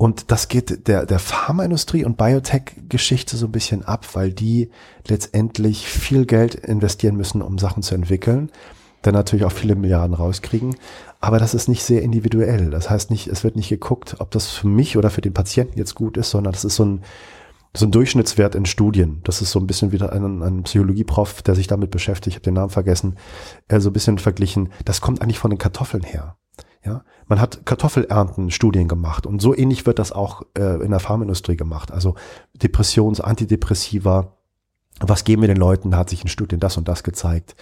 [0.00, 4.70] und das geht der, der Pharmaindustrie und Biotech-Geschichte so ein bisschen ab, weil die
[5.06, 8.50] letztendlich viel Geld investieren müssen, um Sachen zu entwickeln,
[9.02, 10.74] dann natürlich auch viele Milliarden rauskriegen.
[11.20, 12.70] Aber das ist nicht sehr individuell.
[12.70, 15.78] Das heißt nicht, es wird nicht geguckt, ob das für mich oder für den Patienten
[15.78, 17.02] jetzt gut ist, sondern das ist so ein,
[17.76, 19.20] so ein Durchschnittswert in Studien.
[19.24, 22.44] Das ist so ein bisschen wieder ein, ein Psychologieprof, der sich damit beschäftigt, ich habe
[22.44, 23.16] den Namen vergessen,
[23.70, 24.70] so ein bisschen verglichen.
[24.86, 26.36] Das kommt eigentlich von den Kartoffeln her.
[26.84, 31.00] Ja, man hat Kartoffelernten Studien gemacht und so ähnlich wird das auch äh, in der
[31.00, 31.92] Pharmaindustrie gemacht.
[31.92, 32.14] Also
[32.54, 34.36] Depressions-, Antidepressiva,
[34.98, 35.90] was geben wir den Leuten?
[35.90, 37.54] Da hat sich in Studien das und das gezeigt.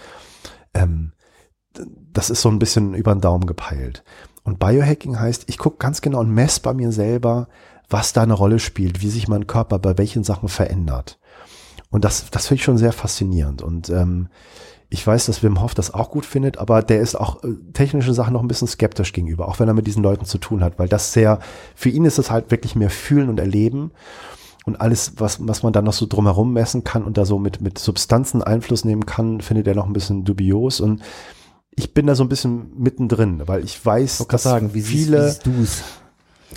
[0.73, 1.11] Ähm,
[1.73, 4.03] das ist so ein bisschen über den Daumen gepeilt.
[4.43, 7.47] Und Biohacking heißt, ich gucke ganz genau und messe bei mir selber,
[7.89, 11.19] was da eine Rolle spielt, wie sich mein Körper bei welchen Sachen verändert.
[11.89, 13.61] Und das, das finde ich schon sehr faszinierend.
[13.61, 14.29] Und ähm,
[14.89, 18.13] ich weiß, dass Wim Hof das auch gut findet, aber der ist auch äh, technische
[18.13, 20.79] Sachen noch ein bisschen skeptisch gegenüber, auch wenn er mit diesen Leuten zu tun hat,
[20.79, 21.39] weil das sehr,
[21.75, 23.91] für ihn ist es halt wirklich mehr fühlen und erleben
[24.65, 27.61] und alles, was, was man dann noch so drumherum messen kann und da so mit,
[27.61, 31.01] mit Substanzen Einfluss nehmen kann, findet er noch ein bisschen dubios und
[31.75, 35.83] ich bin da so ein bisschen mittendrin, weil ich weiß, dass wie viele, siehst du's?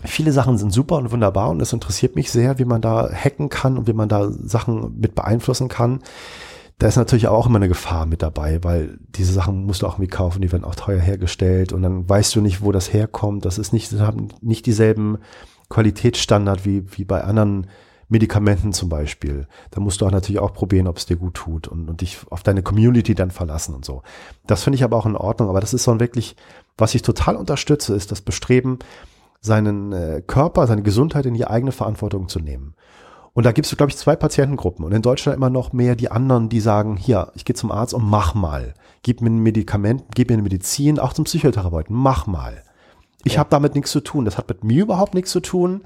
[0.04, 3.50] viele Sachen sind super und wunderbar und es interessiert mich sehr, wie man da hacken
[3.50, 6.00] kann und wie man da Sachen mit beeinflussen kann.
[6.82, 9.92] Da ist natürlich auch immer eine Gefahr mit dabei, weil diese Sachen musst du auch
[9.92, 13.44] irgendwie kaufen, die werden auch teuer hergestellt und dann weißt du nicht, wo das herkommt.
[13.44, 15.18] Das ist nicht, haben nicht dieselben
[15.68, 17.68] Qualitätsstandard wie, wie bei anderen
[18.08, 19.46] Medikamenten zum Beispiel.
[19.70, 22.18] Da musst du auch natürlich auch probieren, ob es dir gut tut und, und dich
[22.30, 24.02] auf deine Community dann verlassen und so.
[24.48, 26.34] Das finde ich aber auch in Ordnung, aber das ist so ein wirklich,
[26.76, 28.80] was ich total unterstütze, ist das Bestreben,
[29.40, 32.74] seinen äh, Körper, seine Gesundheit in die eigene Verantwortung zu nehmen.
[33.34, 34.84] Und da gibt es, glaube ich, zwei Patientengruppen.
[34.84, 37.94] Und in Deutschland immer noch mehr die anderen, die sagen, hier, ich gehe zum Arzt
[37.94, 38.74] und mach mal.
[39.02, 42.62] Gib mir ein Medikament, gib mir eine Medizin, auch zum Psychotherapeuten, mach mal.
[43.24, 44.24] Ich habe damit nichts zu tun.
[44.24, 45.82] Das hat mit mir überhaupt nichts zu tun.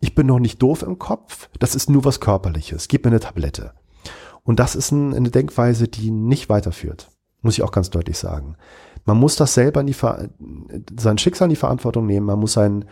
[0.00, 1.48] Ich bin noch nicht doof im Kopf.
[1.58, 2.88] Das ist nur was Körperliches.
[2.88, 3.72] Gib mir eine Tablette.
[4.44, 7.08] Und das ist ein, eine Denkweise, die nicht weiterführt.
[7.42, 8.56] Muss ich auch ganz deutlich sagen.
[9.04, 10.28] Man muss das selber in die Ver
[10.98, 12.26] sein Schicksal in die Verantwortung nehmen.
[12.26, 12.84] Man muss sein,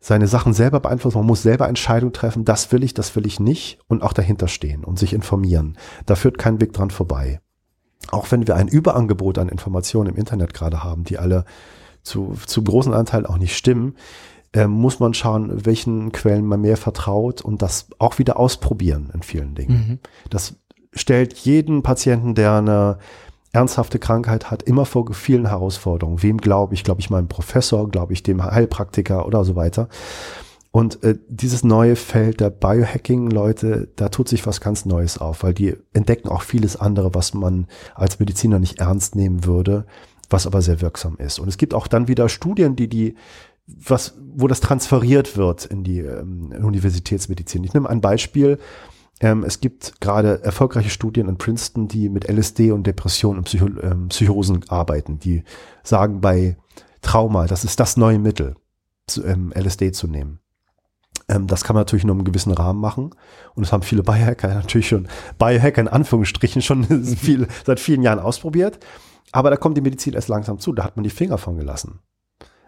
[0.00, 1.18] seine Sachen selber beeinflussen.
[1.18, 2.44] Man muss selber Entscheidungen treffen.
[2.44, 3.78] Das will ich, das will ich nicht.
[3.88, 5.76] Und auch dahinter stehen und sich informieren.
[6.06, 7.40] Da führt kein Weg dran vorbei.
[8.10, 11.44] Auch wenn wir ein Überangebot an Informationen im Internet gerade haben, die alle
[12.02, 13.96] zu, zu großen Anteil auch nicht stimmen,
[14.52, 19.22] äh, muss man schauen, welchen Quellen man mehr vertraut und das auch wieder ausprobieren in
[19.22, 19.88] vielen Dingen.
[19.88, 19.98] Mhm.
[20.30, 20.56] Das
[20.92, 22.98] stellt jeden Patienten, der eine
[23.56, 26.22] ernsthafte Krankheit hat, immer vor vielen Herausforderungen.
[26.22, 26.84] Wem glaube ich?
[26.84, 27.88] Glaube ich meinem Professor?
[27.90, 29.88] Glaube ich dem Heilpraktiker oder so weiter?
[30.70, 35.54] Und äh, dieses neue Feld der Biohacking-Leute, da tut sich was ganz Neues auf, weil
[35.54, 39.86] die entdecken auch vieles andere, was man als Mediziner nicht ernst nehmen würde,
[40.28, 41.38] was aber sehr wirksam ist.
[41.38, 43.14] Und es gibt auch dann wieder Studien, die die
[43.66, 47.64] was, wo das transferiert wird in die ähm, Universitätsmedizin.
[47.64, 48.58] Ich nehme ein Beispiel.
[49.20, 53.66] Ähm, es gibt gerade erfolgreiche Studien in Princeton, die mit LSD und Depressionen und Psycho
[53.80, 55.18] ähm, Psychosen arbeiten.
[55.18, 55.42] Die
[55.82, 56.56] sagen bei
[57.00, 58.56] Trauma, das ist das neue Mittel,
[59.06, 60.40] zu, ähm, LSD zu nehmen.
[61.28, 63.14] Ähm, das kann man natürlich nur im gewissen Rahmen machen.
[63.54, 65.08] Und das haben viele Biohacker natürlich schon,
[65.38, 68.78] Biohacker in Anführungsstrichen schon viel, seit vielen Jahren ausprobiert.
[69.32, 70.72] Aber da kommt die Medizin erst langsam zu.
[70.72, 72.00] Da hat man die Finger von gelassen.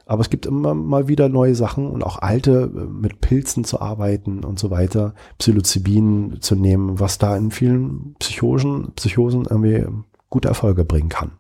[0.09, 3.81] Aber es gibt immer mal wieder neue Sachen und auch alte äh, mit Pilzen zu
[3.81, 9.85] arbeiten und so weiter, Psilocybin zu nehmen, was da in vielen Psychosen, Psychosen irgendwie
[10.31, 11.33] gute Erfolge bringen kann.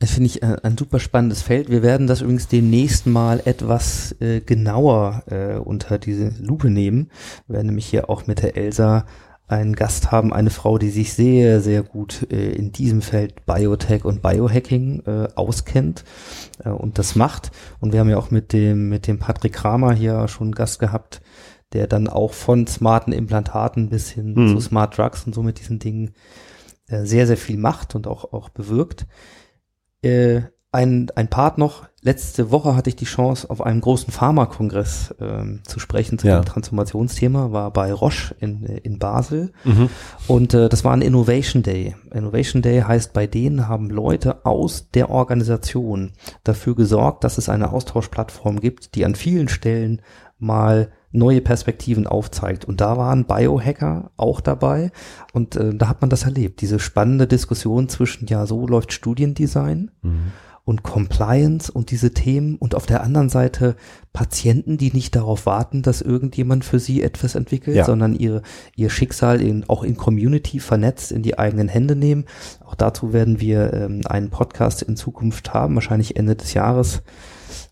[0.00, 1.70] Das finde ich äh, ein super spannendes Feld.
[1.70, 7.10] Wir werden das übrigens demnächst mal etwas äh, genauer äh, unter diese Lupe nehmen.
[7.46, 9.06] Wir werden nämlich hier auch mit der Elsa
[9.48, 14.04] einen Gast haben, eine Frau, die sich sehr, sehr gut äh, in diesem Feld Biotech
[14.04, 16.04] und Biohacking äh, auskennt
[16.64, 17.50] äh, und das macht.
[17.80, 20.78] Und wir haben ja auch mit dem, mit dem Patrick Kramer hier schon einen Gast
[20.78, 21.22] gehabt,
[21.72, 24.48] der dann auch von smarten Implantaten bis hin Mhm.
[24.54, 26.12] zu Smart Drugs und so mit diesen Dingen
[26.86, 29.06] äh, sehr, sehr viel macht und auch, auch bewirkt.
[30.70, 35.60] Ein, ein Part noch, letzte Woche hatte ich die Chance, auf einem großen Pharmakongress ähm,
[35.64, 36.40] zu sprechen zu Ja.
[36.40, 39.52] dem Transformationsthema, war bei Roche in, in Basel.
[39.64, 39.88] Mhm.
[40.26, 41.96] Und äh, das war ein Innovation Day.
[42.12, 46.12] Innovation Day heißt, bei denen haben Leute aus der Organisation
[46.44, 50.02] dafür gesorgt, dass es eine Austauschplattform gibt, die an vielen Stellen
[50.38, 52.66] mal neue Perspektiven aufzeigt.
[52.66, 54.92] Und da waren Biohacker auch dabei.
[55.32, 56.60] Und äh, da hat man das erlebt.
[56.60, 60.32] Diese spannende Diskussion zwischen, ja, so läuft Studiendesign Mhm.
[60.68, 63.74] Und Compliance und diese Themen und auf der anderen Seite
[64.12, 67.86] Patienten, die nicht darauf warten, dass irgendjemand für sie etwas entwickelt, Ja.
[67.86, 68.42] sondern ihr,
[68.76, 72.26] ihr Schicksal in, auch in Community vernetzt in die eigenen Hände nehmen.
[72.66, 77.00] Auch dazu werden wir ähm, einen Podcast in Zukunft haben, wahrscheinlich Ende des Jahres,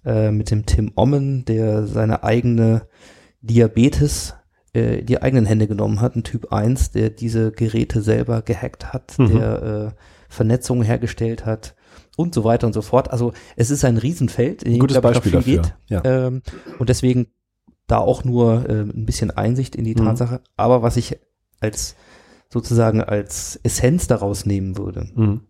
[0.07, 2.87] äh, mit dem Tim Ommen, der seine eigene
[3.43, 4.35] Diabetes
[4.73, 9.19] äh, die eigenen Hände genommen hat, ein Typ 1, der diese Geräte selber gehackt hat,
[9.19, 9.37] Mhm.
[9.39, 11.75] der äh, Vernetzungen hergestellt hat
[12.17, 13.11] und so weiter und so fort.
[13.11, 15.77] Also es ist ein Riesenfeld, in dem, Gutes glaub ich, noch Beispiel viel dafür.
[15.89, 16.05] Ja.
[16.27, 16.43] Ähm,
[16.79, 17.29] und deswegen
[17.87, 20.05] da auch nur äh, ein bisschen Einsicht in die Mhm.
[20.05, 20.41] Tatsache.
[20.57, 21.19] Aber was ich
[21.61, 21.95] als
[22.49, 25.43] sozusagen als Essenz daraus nehmen würde, Mhm.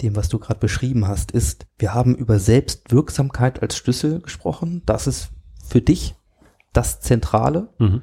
[0.00, 4.82] dem, was du gerade beschrieben hast, ist, wir haben über Selbstwirksamkeit als Schlüssel gesprochen.
[4.86, 5.30] Das ist
[5.66, 6.14] für dich
[6.72, 7.68] das Zentrale.
[7.78, 8.02] Mhm.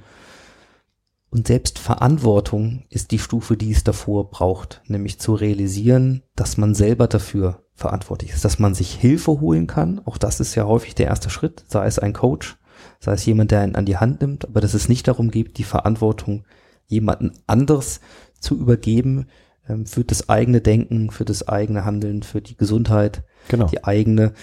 [1.32, 7.08] Und Selbstverantwortung ist die Stufe, die es davor braucht, nämlich zu realisieren, dass man selber
[7.08, 10.02] dafür verantwortlich ist, dass man sich Hilfe holen kann.
[10.06, 12.58] Auch das ist ja häufig der erste Schritt, sei es ein Coach,
[13.00, 15.58] sei es jemand, der einen an die Hand nimmt, aber dass es nicht darum geht,
[15.58, 16.46] die Verantwortung
[16.88, 18.02] jemanden anderes
[18.40, 19.28] zu übergeben
[19.68, 23.68] ähm, für das eigene Denken, für das eigene Handeln, für die Gesundheit, Genau.
[23.68, 24.34] die eigene.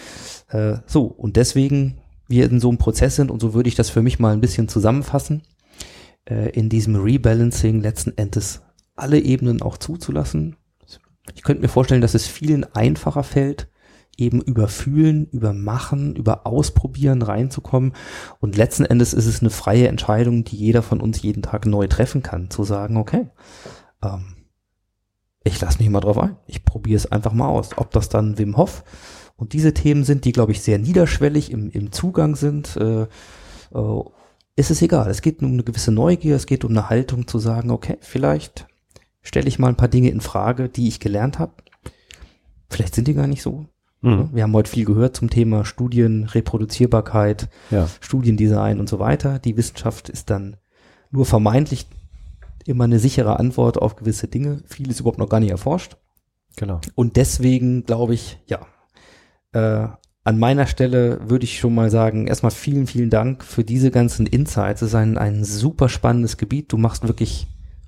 [0.49, 3.91] Äh, so, und deswegen wir in so einem Prozess sind, und so würde ich das
[3.91, 5.43] für mich mal ein bisschen zusammenfassen,
[6.29, 8.63] äh, in diesem Rebalancing letzten Endes
[8.95, 10.57] alle Ebenen auch zuzulassen.
[11.35, 13.69] Ich könnte mir vorstellen, dass es vielen einfacher fällt,
[14.17, 17.93] eben über Fühlen, über Machen, über Ausprobieren reinzukommen.
[18.41, 21.87] Und letzten Endes ist es eine freie Entscheidung, die jeder von uns jeden Tag neu
[21.87, 23.29] treffen kann, zu sagen, okay,
[24.03, 24.37] ähm,
[25.45, 26.37] ich lasse mich mal drauf ein.
[26.47, 27.71] Ich probiere es einfach mal aus.
[27.77, 28.83] Ob das dann Wim Hof
[29.37, 34.03] und diese Themen sind, die, glaube ich, sehr niederschwellig im, im Zugang sind, äh, äh,
[34.57, 35.11] ist es egal.
[35.11, 38.67] Es geht um eine gewisse Neugier, es geht um eine Haltung zu sagen, okay, vielleicht
[39.23, 41.53] stelle ich mal ein paar Dinge in Frage, die ich gelernt habe.
[42.71, 43.67] Vielleicht sind die gar nicht so.
[44.01, 44.31] Mhm.
[44.33, 47.89] Wir haben heute viel gehört zum Thema Studien, Reproduzierbarkeit, Ja.
[48.01, 49.39] Studiendesign und so weiter.
[49.39, 50.57] Die Wissenschaft ist dann
[51.11, 51.87] nur vermeintlich
[52.65, 54.63] immer eine sichere Antwort auf gewisse Dinge.
[54.67, 55.97] Viel ist überhaupt noch gar nicht erforscht.
[56.57, 56.81] Genau.
[56.95, 58.67] Und deswegen glaube ich, ja,
[59.53, 59.89] äh,
[60.27, 64.27] an meiner Stelle würde ich schon mal sagen, erstmal vielen, vielen Dank für diese ganzen
[64.27, 64.83] Insights.
[64.83, 66.73] Es ist ein, ein super spannendes Gebiet.
[66.73, 67.47] Du machst wirklich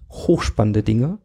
[0.08, 1.18] hochspannende Dinge.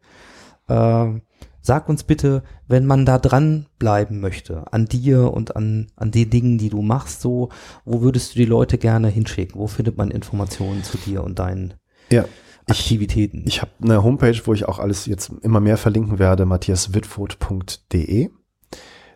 [0.66, 1.20] Äh,
[1.60, 6.30] sag uns bitte, wenn man da dran bleiben möchte, an dir und an, an den
[6.30, 7.50] Dingen, die du machst, so,
[7.84, 9.60] wo würdest du die Leute gerne hinschicken?
[9.60, 11.74] Wo findet man Informationen zu dir und deinen
[12.10, 12.24] Ja,
[12.66, 13.44] Aktivitäten?
[13.46, 18.30] Ich habe eine Homepage, wo ich auch alles jetzt immer mehr verlinken werde, matthiaswitfoot.de.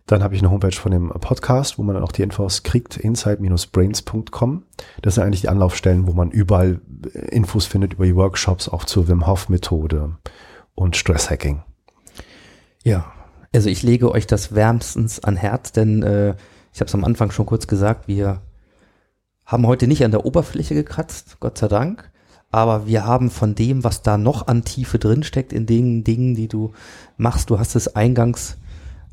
[0.08, 2.96] Dann habe ich eine Homepage von dem Podcast, wo man dann auch die Infos kriegt,
[2.96, 4.62] inside-brains.com.
[5.02, 6.80] Das sind eigentlich die Anlaufstellen, wo man überall
[7.12, 10.16] äh, Infos findet über die Workshops, auch zur Wim Hof Methode
[10.74, 11.62] und Stresshacking.
[12.82, 13.12] Ja,
[13.54, 16.30] also ich lege euch das wärmstens an Herz, denn äh,
[16.72, 18.40] ich habe es am Anfang schon kurz gesagt, wir
[19.44, 22.10] haben heute nicht an der Oberfläche gekratzt, Gott sei Dank,
[22.50, 26.48] aber wir haben von dem, was da noch an Tiefe drinsteckt in den Dingen, die
[26.48, 26.72] du
[27.18, 28.56] machst, du hast es eingangs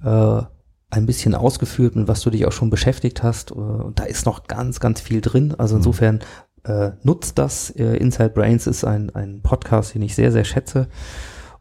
[0.06, 0.42] äh,
[0.90, 3.52] ein bisschen ausgeführt, mit was du dich auch schon beschäftigt hast.
[3.52, 5.54] äh, Und da ist noch ganz, ganz viel drin.
[5.58, 6.20] Also insofern
[6.64, 7.70] äh, nutzt das.
[7.72, 10.88] Äh, Inside Brains ist ein, ein Podcast, den ich sehr, sehr schätze.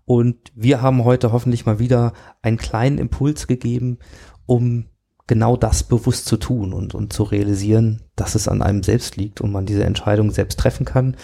[0.04, 3.98] Und wir haben heute hoffentlich mal wieder einen kleinen Impuls gegeben,
[4.46, 4.86] um
[5.26, 9.40] genau das bewusst zu tun und, und zu realisieren, dass es an einem selbst liegt
[9.40, 11.16] und man diese Entscheidung selbst treffen kann.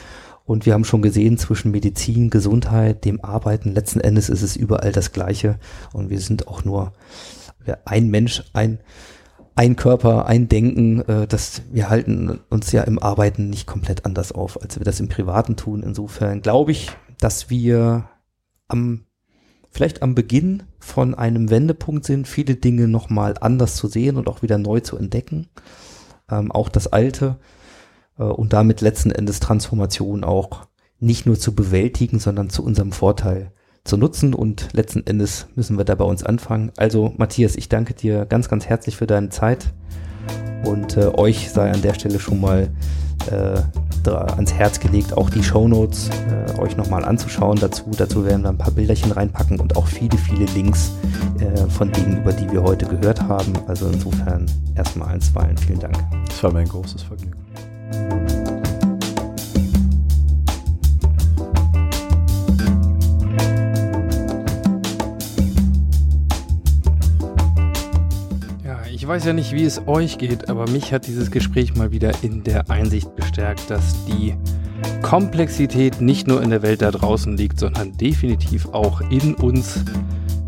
[0.47, 4.91] Und wir haben schon gesehen, zwischen Medizin, Gesundheit, dem Arbeiten, letzten Endes ist es überall
[4.91, 5.61] das Gleiche.
[5.93, 6.93] Und wir sind auch nur
[7.85, 8.81] ein Mensch, ein,
[9.55, 14.33] ein Körper, ein Denken, äh, das wir halten uns ja im Arbeiten nicht komplett anders
[14.33, 15.83] auf, als wir das im Privaten tun.
[15.83, 18.09] Insofern glaube ich, dass wir
[18.69, 19.05] am
[19.71, 24.43] vielleicht am Beginn von einem Wendepunkt sind, viele Dinge nochmal anders zu sehen und auch
[24.43, 25.49] wieder neu zu entdecken.
[26.31, 27.39] Ähm, auch das Alte
[28.19, 30.67] äh, und damit letzten Endes Transformation auch
[30.99, 33.53] nicht nur zu bewältigen, sondern zu unserem Vorteil
[33.85, 36.73] zu nutzen und letzten Endes müssen wir da bei uns anfangen.
[36.77, 39.73] Also Matthias, ich danke dir ganz, ganz herzlich für deine Zeit
[40.65, 42.71] und äh, euch sei an der Stelle schon mal
[43.31, 43.61] äh,
[44.07, 47.91] ans Herz gelegt, auch die Shownotes äh, euch nochmal anzuschauen dazu.
[47.97, 50.93] Dazu werden wir ein paar Bilderchen reinpacken und auch viele, viele Links
[51.39, 53.53] äh, von Dingen, über die wir heute gehört haben.
[53.67, 55.57] Also insofern erstmal einstweilen.
[55.59, 55.99] Vielen Dank.
[56.27, 57.37] Das war mir ein großes Vergnügen.
[69.11, 72.45] Weiß ja nicht, wie es euch geht, aber mich hat dieses Gespräch mal wieder in
[72.45, 74.37] der Einsicht bestärkt, dass die
[75.03, 79.85] Komplexität nicht nur in der Welt da draußen liegt, sondern definitiv auch in uns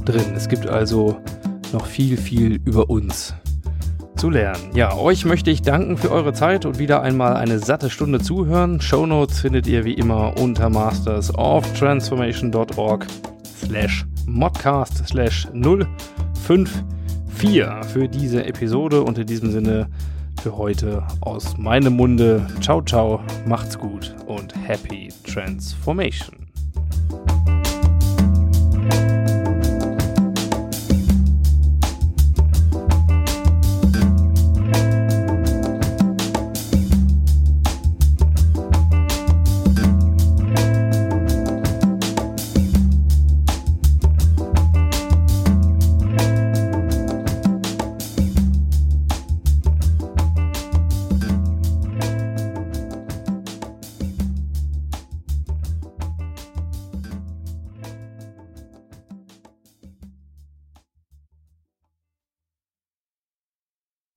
[0.05, 0.35] drin.
[0.37, 1.21] Es gibt also
[1.73, 3.35] noch viel, viel über uns
[4.15, 4.71] zu lernen.
[4.77, 8.81] Ja, euch möchte ich danken für eure Zeit und wieder einmal eine satte Stunde zuhören.
[8.81, 13.09] Shownotes findet ihr wie immer unter mastersoftransformation.org
[13.67, 15.49] slash modcast slash
[17.43, 19.89] 054 für diese Episode und in diesem Sinne
[20.41, 22.47] für heute aus meinem Munde.
[22.61, 26.42] Ciao, ciao, macht's gut und happy transformation.